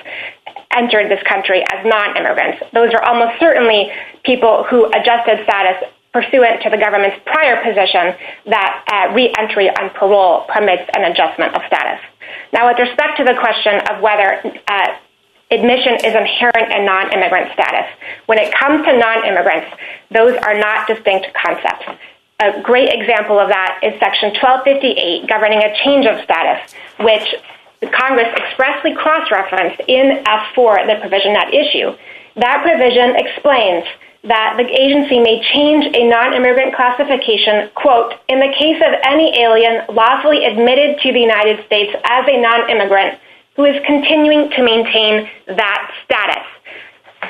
[0.76, 2.64] entered this country as non-immigrants.
[2.74, 3.92] Those are almost certainly
[4.24, 8.18] people who adjusted status pursuant to the government's prior position
[8.50, 12.02] that uh, re-entry on parole permits an adjustment of status.
[12.54, 14.98] Now, with respect to the question of whether uh,
[15.52, 17.86] admission is inherent in non-immigrant status,
[18.26, 19.70] when it comes to non-immigrants,
[20.10, 21.86] those are not distinct concepts.
[22.42, 27.36] A great example of that is Section 1258 governing a change of status, which
[27.88, 31.96] Congress expressly cross-referenced in F4, the provision at issue.
[32.36, 33.86] That provision explains
[34.28, 39.88] that the agency may change a non-immigrant classification, quote, in the case of any alien
[39.96, 43.18] lawfully admitted to the United States as a non-immigrant
[43.56, 46.44] who is continuing to maintain that status,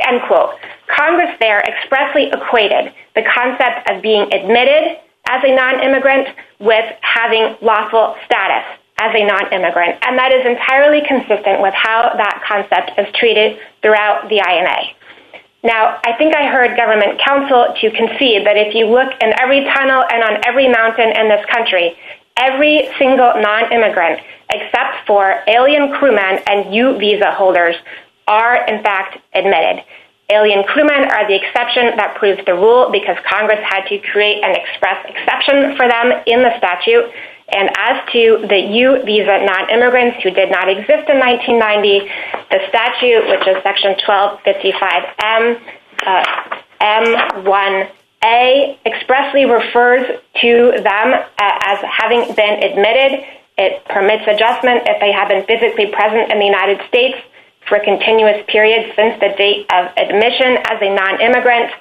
[0.08, 0.58] end quote.
[0.89, 4.97] Congress there expressly equated the concept of being admitted
[5.30, 6.28] as a non-immigrant
[6.60, 8.66] with having lawful status
[9.00, 14.28] as a non-immigrant, and that is entirely consistent with how that concept is treated throughout
[14.30, 14.93] the INA.
[15.64, 19.64] Now, I think I heard government counsel to concede that if you look in every
[19.64, 21.97] tunnel and on every mountain in this country,
[22.38, 24.22] every single non-immigrant
[24.52, 27.76] except for alien crewmen and U visa holders
[28.28, 29.84] are, in fact, admitted.
[30.32, 34.56] Alien crewmen are the exception that proves the rule because Congress had to create an
[34.56, 37.10] express exception for them in the statute,
[37.52, 42.10] and as to the U visa non-immigrants who did not exist in 1990,
[42.52, 45.60] the statute, which is Section 1255M,
[46.06, 46.24] uh,
[46.82, 50.08] M1A, expressly refers
[50.41, 51.08] to them
[51.39, 53.26] as having been admitted.
[53.58, 57.18] It permits adjustment if they have been physically present in the United States
[57.68, 61.72] for a continuous period since the date of admission as a non-immigrant.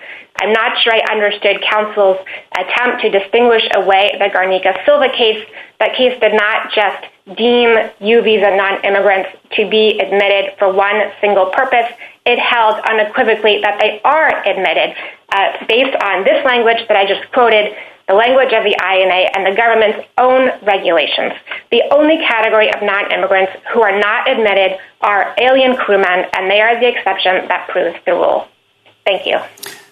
[0.40, 2.18] I'm not sure I understood counsel's
[2.56, 5.44] attempt to distinguish away the Garnica Silva case.
[5.80, 11.46] That case did not just deem U visa non-immigrants to be admitted for one single
[11.46, 11.90] purpose.
[12.24, 14.96] It held unequivocally that they are admitted
[15.32, 17.74] uh, based on this language that I just quoted,
[18.06, 21.34] the language of the INA and the government's own regulations.
[21.70, 26.80] The only category of non-immigrants who are not admitted are alien crewmen, and they are
[26.80, 28.48] the exception that proves the rule.
[29.04, 29.38] Thank you.